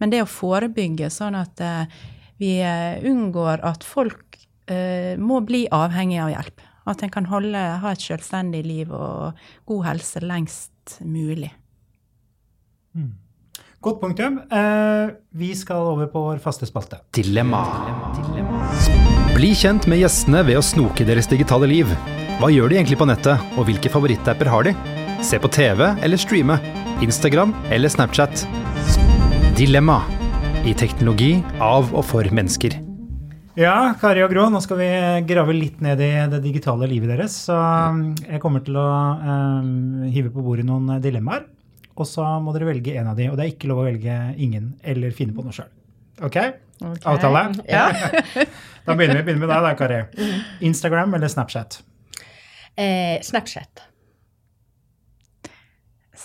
Men 0.00 0.12
det 0.12 0.22
å 0.22 0.30
forebygge 0.30 1.10
sånn 1.12 1.38
at 1.38 1.62
eh, 1.64 1.98
vi 2.40 2.56
eh, 2.60 3.00
unngår 3.08 3.64
at 3.64 3.86
folk 3.86 4.38
eh, 4.68 5.16
må 5.16 5.40
bli 5.46 5.64
avhengige 5.72 6.26
av 6.26 6.34
hjelp. 6.34 6.64
At 6.86 7.02
en 7.02 7.12
kan 7.12 7.28
holde, 7.30 7.62
ha 7.82 7.92
et 7.92 8.04
selvstendig 8.04 8.62
liv 8.66 8.92
og 8.94 9.38
god 9.66 9.86
helse 9.88 10.22
lengst 10.22 10.98
mulig. 11.02 11.50
Godt 13.84 14.00
punktum. 14.00 14.38
Eh, 14.50 15.10
vi 15.36 15.52
skal 15.54 15.92
over 15.92 16.08
på 16.10 16.22
vår 16.24 16.40
faste 16.42 16.66
spalte. 16.66 16.98
Dilemma. 17.14 17.62
Bli 19.36 19.52
kjent 19.54 19.86
med 19.90 20.00
gjestene 20.00 20.42
ved 20.48 20.58
å 20.58 20.64
snoke 20.64 21.04
deres 21.06 21.28
digitale 21.30 21.68
liv. 21.70 21.90
Hva 22.40 22.50
gjør 22.52 22.72
de 22.72 22.78
egentlig 22.80 22.98
på 23.00 23.08
nettet, 23.08 23.40
og 23.56 23.68
hvilke 23.68 23.92
favorittapper 23.92 24.48
har 24.52 24.66
de? 24.66 24.72
Se 25.24 25.38
på 25.40 25.50
TV 25.52 25.84
eller 26.04 26.20
streame. 26.20 26.58
Instagram 27.04 27.52
eller 27.72 27.92
Snapchat. 27.92 28.46
Dilemma. 29.56 30.00
I 30.66 30.72
teknologi 30.76 31.36
av 31.62 31.92
og 31.94 32.04
for 32.08 32.26
mennesker. 32.34 32.80
Ja, 33.56 33.94
Kari 33.96 34.20
og 34.20 34.32
Gro, 34.34 34.50
nå 34.52 34.60
skal 34.60 34.80
vi 34.82 34.88
grave 35.28 35.54
litt 35.56 35.78
ned 35.84 36.00
i 36.04 36.10
det 36.28 36.42
digitale 36.44 36.88
livet 36.90 37.14
deres. 37.14 37.38
Så 37.46 37.56
um, 37.56 38.10
jeg 38.20 38.40
kommer 38.42 38.64
til 38.64 38.76
å 38.76 38.88
um, 39.16 40.02
hive 40.12 40.32
på 40.32 40.44
bordet 40.44 40.66
noen 40.68 40.98
dilemmaer. 41.00 41.46
Og 41.96 42.04
så 42.08 42.24
må 42.44 42.52
dere 42.52 42.68
velge 42.68 42.94
en 43.00 43.08
av 43.08 43.16
de, 43.18 43.30
og 43.30 43.38
det 43.38 43.46
er 43.46 43.52
ikke 43.54 43.70
lov 43.70 43.82
å 43.82 43.88
velge 43.88 44.14
ingen 44.42 44.74
eller 44.84 45.14
finne 45.16 45.32
på 45.36 45.44
noe 45.44 45.54
sjøl. 45.56 45.70
Ok? 46.20 46.36
okay? 46.36 46.54
Avtale? 47.08 47.48
Ja. 47.72 47.88
Da 48.86 48.94
begynner 48.94 49.18
vi 49.18 49.26
begynner 49.26 49.46
med 49.46 49.50
deg, 49.50 49.64
da, 49.64 49.72
Kari. 49.78 50.00
Instagram 50.68 51.16
eller 51.18 51.32
Snapchat? 51.32 51.80
Eh, 52.76 53.16
Snapchat. 53.24 53.82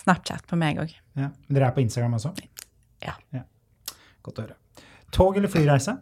Snapchat 0.02 0.44
på 0.48 0.58
meg 0.60 0.80
òg. 0.82 0.92
Ja. 1.18 1.32
Dere 1.48 1.70
er 1.70 1.76
på 1.76 1.82
Instagram 1.84 2.18
også? 2.20 2.34
Ja. 3.02 3.16
Godt 4.22 4.38
å 4.38 4.44
høre. 4.44 4.58
Tog 5.12 5.36
eller 5.40 5.50
flyreise? 5.52 5.96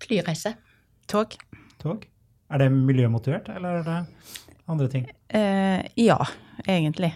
Flyreise. 0.00 0.54
Tog? 1.10 1.36
Tog? 1.82 2.06
Er 2.54 2.62
det 2.62 2.70
miljømotivert, 2.72 3.50
eller 3.52 3.80
er 3.80 3.86
det 3.86 3.98
andre 4.70 4.88
ting? 4.92 5.06
Eh, 5.28 5.84
ja, 6.00 6.18
egentlig. 6.64 7.12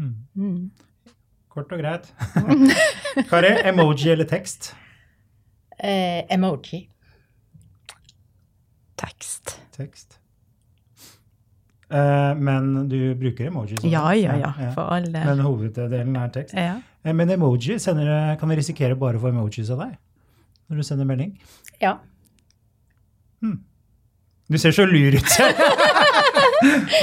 Mm. 0.00 0.14
Mm. 0.36 0.70
Kort 1.50 1.72
og 1.74 1.82
greit. 1.82 2.08
Kari, 3.30 3.50
emoji 3.68 4.10
eller 4.14 4.28
tekst? 4.30 4.72
Eh, 5.76 6.22
emoji. 6.32 6.86
Tekst. 9.00 9.56
Tekst. 9.76 10.18
Eh, 11.90 12.34
men 12.38 12.88
du 12.88 12.98
bruker 13.18 13.50
emoji? 13.50 13.80
sånn? 13.80 13.90
Ja, 13.92 14.06
ja, 14.16 14.36
ja, 14.40 14.52
for 14.76 14.92
alle. 14.96 15.24
Men 15.26 15.42
hoveddelen 15.44 16.16
er 16.20 16.30
tekst. 16.36 16.54
Ja. 16.56 16.78
Eh, 17.04 17.16
men 17.16 17.32
emoji, 17.36 17.80
sender, 17.82 18.12
kan 18.40 18.52
vi 18.52 18.60
risikere 18.60 18.98
bare 18.98 19.20
å 19.20 19.24
få 19.26 19.34
emojis 19.34 19.72
av 19.74 19.84
deg 19.84 19.98
når 20.70 20.80
du 20.80 20.86
sender 20.86 21.08
melding? 21.08 21.34
Ja. 21.82 21.98
Du 24.50 24.58
ser 24.58 24.70
så 24.70 24.84
lur 24.84 25.14
ut. 25.14 25.22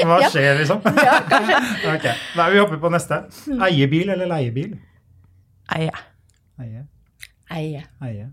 Hva 0.08 0.20
skjer, 0.32 0.58
liksom? 0.60 0.82
ja 1.08 1.18
kanskje. 1.30 1.58
ok, 1.94 2.06
Nei, 2.38 2.48
Vi 2.54 2.60
hopper 2.62 2.82
på 2.84 2.92
neste. 2.94 3.22
Eiebil 3.68 4.14
eller 4.14 4.30
leiebil? 4.30 4.76
Eie. 5.78 5.92
Eie. 6.62 6.86
Eie. 7.52 7.84
Eie. 8.04 8.28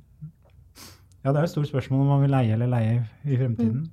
Ja, 1.24 1.32
det 1.32 1.38
er 1.38 1.44
jo 1.44 1.48
et 1.48 1.54
stort 1.54 1.70
spørsmål 1.70 2.04
om 2.04 2.10
man 2.14 2.24
vil 2.26 2.34
leie 2.34 2.52
eller 2.56 2.68
leie 2.68 2.98
i 3.24 3.38
fremtiden. 3.40 3.86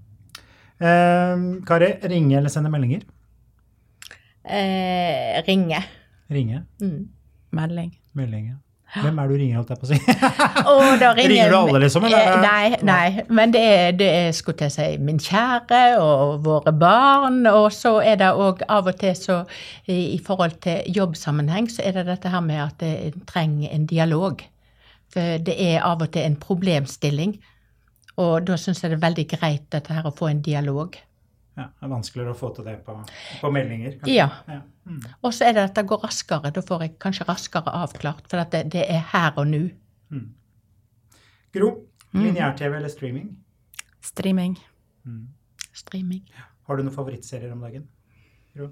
Eh, 0.81 1.45
Kari, 1.67 1.93
ringe 2.11 2.37
eller 2.39 2.51
sende 2.51 2.71
meldinger? 2.73 3.05
Eh, 4.43 5.39
ringe. 5.47 5.79
Ringe. 6.31 6.65
Mm. 6.81 7.07
Melding. 7.55 7.93
Meldinger. 8.17 8.57
Hvem 9.05 9.19
er 9.19 9.27
det 9.29 9.35
du 9.37 9.41
ringer, 9.41 9.57
holdt 9.61 9.69
jeg 9.71 9.79
på 9.79 9.87
å 9.87 9.89
si? 9.91 9.99
oh, 10.67 10.81
ringer, 10.99 11.29
Ringer 11.31 11.53
du 11.53 11.57
alle, 11.57 11.79
liksom, 11.85 12.05
eller? 12.09 12.25
Eh, 12.27 12.41
Nei, 12.43 12.79
nei. 12.83 13.25
Men 13.31 13.53
det 13.55 13.61
er, 13.63 13.91
det 13.95 14.09
er 14.17 14.31
skulle 14.35 14.67
jeg 14.67 14.73
si, 14.75 14.87
min 14.99 15.21
kjære 15.23 15.81
og 16.03 16.41
våre 16.43 16.73
barn. 16.75 17.39
Og 17.47 17.69
så 17.75 17.93
er 18.03 18.19
det 18.19 18.31
òg 18.35 18.65
av 18.67 18.89
og 18.91 18.97
til 18.99 19.15
så 19.15 19.37
i, 19.85 20.15
i 20.15 20.19
forhold 20.25 20.57
til 20.65 20.91
jobbsammenheng, 20.97 21.69
så 21.71 21.85
er 21.87 21.95
det 21.99 22.07
dette 22.09 22.33
her 22.33 22.43
med 22.43 22.59
at 22.65 22.83
en 22.89 23.23
trenger 23.29 23.71
en 23.71 23.87
dialog. 23.87 24.43
For 25.11 25.39
det 25.43 25.55
er 25.59 25.81
av 25.87 26.03
og 26.03 26.11
til 26.11 26.27
en 26.27 26.35
problemstilling. 26.39 27.37
Og 28.19 28.43
da 28.47 28.57
syns 28.59 28.83
jeg 28.83 28.91
det 28.91 28.99
er 28.99 29.07
veldig 29.07 29.25
greit 29.37 29.65
dette 29.71 29.95
her 29.95 30.07
å 30.07 30.11
få 30.15 30.27
en 30.33 30.43
dialog. 30.43 30.99
Ja, 31.55 31.65
det 31.67 31.87
er 31.87 31.91
vanskeligere 31.91 32.35
å 32.35 32.37
få 32.39 32.51
til 32.55 32.67
det 32.67 32.77
på, 32.85 32.93
på 33.41 33.49
meldinger. 33.51 33.95
kanskje. 33.99 34.13
Ja. 34.15 34.27
Ja. 34.51 34.61
Mm. 34.85 35.01
Og 35.23 35.33
så 35.33 35.45
er 35.45 35.53
det 35.53 35.63
at 35.69 35.75
det 35.77 35.85
går 35.87 36.01
raskere. 36.03 36.51
Da 36.51 36.61
får 36.65 36.81
jeg 36.87 36.95
kanskje 36.99 37.27
raskere 37.29 37.73
avklart, 37.83 38.25
for 38.31 38.41
at 38.41 38.51
det, 38.51 38.63
det 38.73 38.85
er 38.89 39.03
her 39.13 39.31
og 39.37 39.47
nå. 39.47 39.65
Gro, 41.51 41.69
lineær-TV 42.15 42.77
eller 42.77 42.89
streaming? 42.91 43.27
Streaming. 44.01 44.55
Streaming. 45.75 46.23
Har 46.67 46.77
du 46.79 46.85
noen 46.85 46.95
favorittserier 46.95 47.51
om 47.51 47.61
dagen? 47.65 47.85
Gro? 48.55 48.69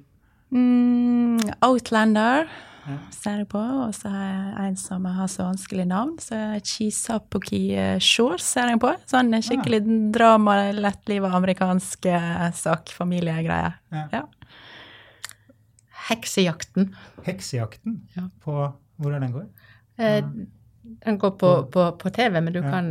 Mm, 0.56 1.40
Outlander 1.62 2.48
Ja. 2.88 2.96
ser 3.12 3.38
jeg 3.44 3.48
på. 3.52 3.60
Og 3.60 3.94
så 3.94 4.10
har 4.10 4.24
jeg 4.26 4.68
en 4.70 4.76
som 4.80 5.06
har 5.06 5.28
så 5.28 5.44
vanskelig 5.52 5.86
navn. 5.88 6.16
Så 6.18 6.36
Chisapoki 6.66 8.00
Shores 8.00 8.42
ser 8.48 8.72
jeg 8.72 8.80
på. 8.80 8.96
Sånn 9.06 9.36
skikkelig 9.44 9.84
drama, 10.16 10.72
lettliva 10.72 11.30
amerikansk 11.36 12.06
eh, 12.10 12.50
sak, 12.56 12.90
familiegreier. 12.96 13.76
Ja. 13.92 14.08
Ja. 14.12 14.24
Heksejakten. 16.10 16.90
Heksejakten? 17.26 18.00
Ja. 18.16 18.28
På, 18.44 18.56
hvor 19.00 19.14
er 19.16 19.20
den 19.24 19.32
går? 19.36 19.46
Eh, 20.00 20.24
Den 21.06 21.18
går 21.22 21.32
på, 21.38 21.50
på, 21.72 21.84
på 22.02 22.10
TV, 22.16 22.40
men 22.42 22.54
du 22.54 22.60
Ja. 22.64 22.70
kan 22.72 22.88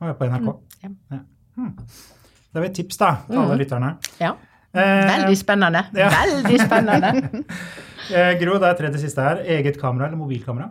Å, 0.00 0.06
ja, 0.10 0.14
på 0.18 0.26
NRK. 0.28 0.48
ja. 0.82 0.90
Ja. 1.14 1.18
Hmm. 1.56 1.72
Det 2.52 2.60
var 2.60 2.66
et 2.66 2.74
tips 2.76 2.98
da, 3.00 3.08
til 3.28 3.38
alle 3.40 3.56
lytterne. 3.60 3.92
Ja. 4.20 4.34
Eh, 4.74 5.06
Veldig 5.08 5.36
spennende. 5.38 5.84
ja. 5.96 6.08
Veldig 6.12 6.58
spennende. 6.60 7.10
eh, 8.14 8.32
Gro, 8.40 8.58
det 8.60 8.68
er 8.68 8.78
tredje 8.82 9.00
siste 9.06 9.24
her. 9.24 9.40
Eget 9.56 9.80
kamera 9.80 10.06
eller 10.10 10.20
mobilkamera? 10.20 10.68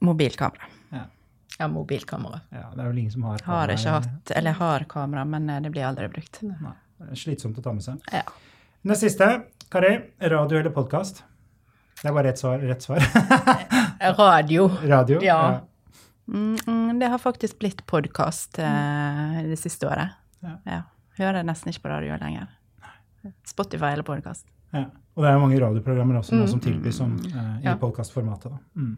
Mobilkamera. 0.00 0.68
Ja, 1.60 1.66
mobilkamera. 1.68 2.40
Ja, 2.54 2.70
det 2.74 2.80
er 2.80 2.86
vel 2.88 2.98
ingen 3.02 3.12
som 3.12 3.22
har 3.28 3.38
kamera. 3.42 3.58
Har 3.60 3.72
ikke 3.74 3.90
hatt, 3.98 4.30
eller 4.38 4.52
har 4.56 4.84
kamera, 4.88 5.24
men 5.28 5.50
eh, 5.52 5.60
det 5.60 5.70
blir 5.74 5.84
aldri 5.84 6.08
brukt. 6.08 6.38
Nei, 6.42 6.72
slitsomt 7.20 7.58
å 7.60 7.64
ta 7.66 7.74
med 7.76 7.84
seg. 7.84 8.00
Ja. 8.14 8.22
Neste 8.88 9.10
siste. 9.10 9.28
Kari, 9.70 10.00
radio 10.18 10.58
eller 10.58 10.70
podkast? 10.74 11.22
Det 12.02 12.08
er 12.08 12.14
bare 12.16 12.30
rett 12.30 12.38
svar. 12.40 12.58
Rett 12.58 12.82
svar. 12.82 13.04
Radio. 14.18 14.70
radio? 14.82 15.20
Ja. 15.22 15.36
ja. 15.52 15.60
mm, 16.66 16.98
det 16.98 17.06
har 17.12 17.18
faktisk 17.22 17.58
blitt 17.60 17.84
podkast 17.86 18.58
eh, 18.58 19.36
det 19.46 19.58
siste 19.60 19.86
året. 19.86 20.16
Ja. 20.42 20.56
Ja. 20.66 20.80
Hører 21.20 21.44
nesten 21.46 21.70
ikke 21.70 21.84
på 21.84 21.92
radio 21.92 22.16
lenger. 22.18 22.48
Spotify 23.46 23.92
eller 23.92 24.06
podkast. 24.08 24.46
Ja. 24.74 24.86
Og 25.14 25.22
det 25.26 25.30
er 25.34 25.38
mange 25.42 25.60
radioprogrammer 25.60 26.18
også 26.22 26.38
nå 26.38 26.48
som 26.50 26.62
tilbys 26.64 26.96
som, 27.02 27.14
eh, 27.30 27.52
i 27.60 27.68
Ja. 27.68 27.76
podkastformatet. 27.78 28.56
Mm. 28.74 28.96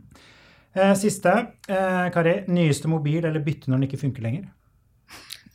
Eh, 0.75 0.95
siste. 0.97 1.35
Eh, 1.69 2.09
Kari, 2.15 2.37
nyeste 2.49 2.89
mobil 2.89 3.25
eller 3.25 3.45
bytte 3.45 3.69
når 3.69 3.83
den 3.83 3.89
ikke 3.91 4.01
funker 4.07 4.23
lenger? 4.25 4.49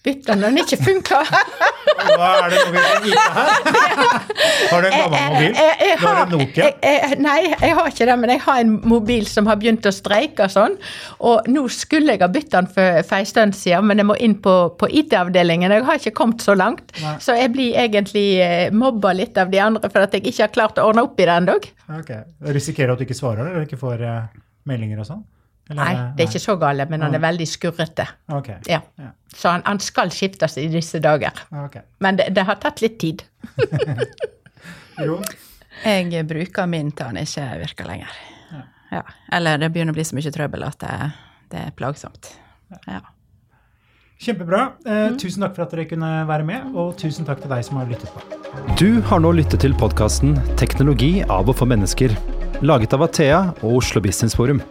Bytte 0.06 0.36
når 0.38 0.52
den 0.52 0.62
ikke 0.62 0.78
funker. 0.84 1.32
Hva 2.18 2.28
er 2.44 2.54
det 2.54 2.60
mobilen 2.68 3.08
ikke 3.10 3.30
her? 3.34 3.67
Har 4.72 4.82
du 4.82 4.88
en 4.88 4.94
gammel 4.94 5.34
mobil? 5.34 5.56
Jeg- 5.56 5.78
jeg 5.82 6.00
Du 6.00 6.06
har 6.08 6.22
en 6.26 6.32
Nokia? 6.32 6.64
jeg- 6.64 6.76
jeg- 6.84 7.20
Nei, 7.20 7.42
jeg 7.62 7.76
har 7.76 7.88
ikke 7.92 8.06
det, 8.06 8.18
men 8.20 8.30
jeg 8.30 8.42
har 8.42 8.60
en 8.60 8.82
mobil 8.84 9.26
som 9.28 9.46
har 9.46 9.56
begynt 9.56 9.86
å 9.86 9.94
streike 9.94 10.40
og 10.46 10.50
sånn. 10.52 10.78
Og 11.20 11.46
nå 11.48 11.66
skulle 11.70 12.08
jeg 12.16 12.22
ha 12.22 12.28
bytta 12.28 12.62
den 12.62 12.68
for, 12.68 13.04
for 13.04 13.16
en 13.16 13.26
stund 13.26 13.54
siden, 13.56 13.86
men 13.88 13.98
jeg 13.98 14.06
må 14.06 14.16
inn 14.20 14.36
på, 14.36 14.56
på 14.78 14.90
IT-avdelingen. 14.90 15.72
Jeg 15.72 15.84
har 15.86 15.96
ikke 16.02 16.14
kommet 16.14 16.42
så 16.46 16.56
langt. 16.58 16.92
Nei. 17.02 17.16
Så 17.20 17.36
jeg 17.38 17.54
blir 17.54 17.74
egentlig 17.76 18.28
eh, 18.40 18.70
mobba 18.72 19.14
litt 19.16 19.38
av 19.38 19.50
de 19.52 19.60
andre 19.60 19.90
for 19.90 20.00
at 20.02 20.12
jeg 20.14 20.24
ikke 20.24 20.42
har 20.48 20.50
klart 20.50 20.78
å 20.78 20.90
ordne 20.90 21.04
opp 21.04 21.20
i 21.20 21.26
det 21.26 21.34
ennå. 21.42 21.58
Okay. 22.00 22.22
Risikerer 22.44 22.88
du 22.88 22.94
at 22.94 23.00
du 23.00 23.06
ikke 23.06 23.18
svarer, 23.20 23.48
eller 23.50 23.66
ikke 23.66 23.80
får 23.80 24.02
eh, 24.04 24.22
meldinger 24.68 25.00
og 25.00 25.06
sånn? 25.08 25.24
Eller 25.70 25.84
Nei, 25.84 25.96
det 26.16 26.24
er 26.24 26.30
ikke 26.32 26.40
så 26.46 26.54
gale, 26.60 26.86
men 26.90 27.02
han 27.02 27.14
er 27.16 27.20
veldig 27.20 27.46
skurrete. 27.46 28.06
Okay. 28.32 28.56
Ja. 28.72 28.80
Så 29.36 29.50
han, 29.52 29.62
han 29.66 29.80
skal 29.84 30.08
skiftes 30.16 30.56
i 30.58 30.68
disse 30.72 31.02
dager. 31.04 31.32
Okay. 31.66 31.82
Men 32.00 32.16
det, 32.16 32.30
det 32.34 32.46
har 32.48 32.56
tatt 32.56 32.80
litt 32.82 32.96
tid. 33.04 33.24
Jo. 35.04 35.20
Jeg 35.86 36.26
bruker 36.28 36.66
min 36.70 36.90
til 36.92 37.12
han 37.12 37.20
ikke 37.22 37.46
virker 37.62 37.90
lenger. 37.90 38.16
Ja. 38.52 38.64
Ja. 38.98 39.04
Eller 39.38 39.60
det 39.62 39.70
begynner 39.74 39.94
å 39.94 39.98
bli 39.98 40.06
så 40.08 40.18
mye 40.18 40.34
trøbbel 40.34 40.66
at 40.66 40.80
det, 40.82 40.96
det 41.54 41.62
er 41.68 41.76
plagsomt. 41.78 42.32
Ja. 42.88 43.04
Kjempebra. 44.18 44.64
Eh, 44.88 45.12
Tusen 45.22 45.44
takk 45.46 45.54
for 45.54 45.68
at 45.68 45.76
dere 45.76 45.86
kunne 45.86 46.10
være 46.26 46.46
med, 46.48 46.72
og 46.74 46.96
tusen 46.98 47.28
takk 47.28 47.44
til 47.44 47.52
deg 47.54 47.62
som 47.68 47.78
har 47.78 47.92
lyttet 47.92 48.10
på. 48.10 48.24
Du 48.80 49.02
har 49.06 49.22
nå 49.22 49.32
lyttet 49.38 49.62
til 49.62 49.76
podkasten 49.78 50.34
'Teknologi 50.58 51.22
av 51.30 51.50
og 51.50 51.56
for 51.60 51.70
mennesker', 51.70 52.16
laget 52.66 52.94
av 52.98 53.06
Athea 53.06 53.54
og 53.62 53.78
Oslo 53.84 54.02
Business 54.02 54.34
Forum. 54.36 54.64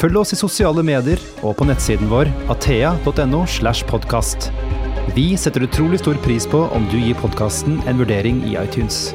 Følg 0.00 0.16
oss 0.16 0.32
i 0.32 0.36
sosiale 0.40 0.82
medier 0.82 1.20
og 1.44 1.56
på 1.58 1.66
nettsiden 1.68 2.08
vår 2.10 2.26
athea.no. 2.50 3.44
slash 3.46 3.84
podcast. 3.86 4.50
Vi 5.14 5.36
setter 5.36 5.66
utrolig 5.66 6.00
stor 6.00 6.14
pris 6.24 6.46
på 6.46 6.64
om 6.72 6.86
du 6.90 6.98
gir 6.98 7.14
podkasten 7.14 7.82
en 7.86 7.98
vurdering 7.98 8.42
i 8.48 8.56
iTunes. 8.58 9.12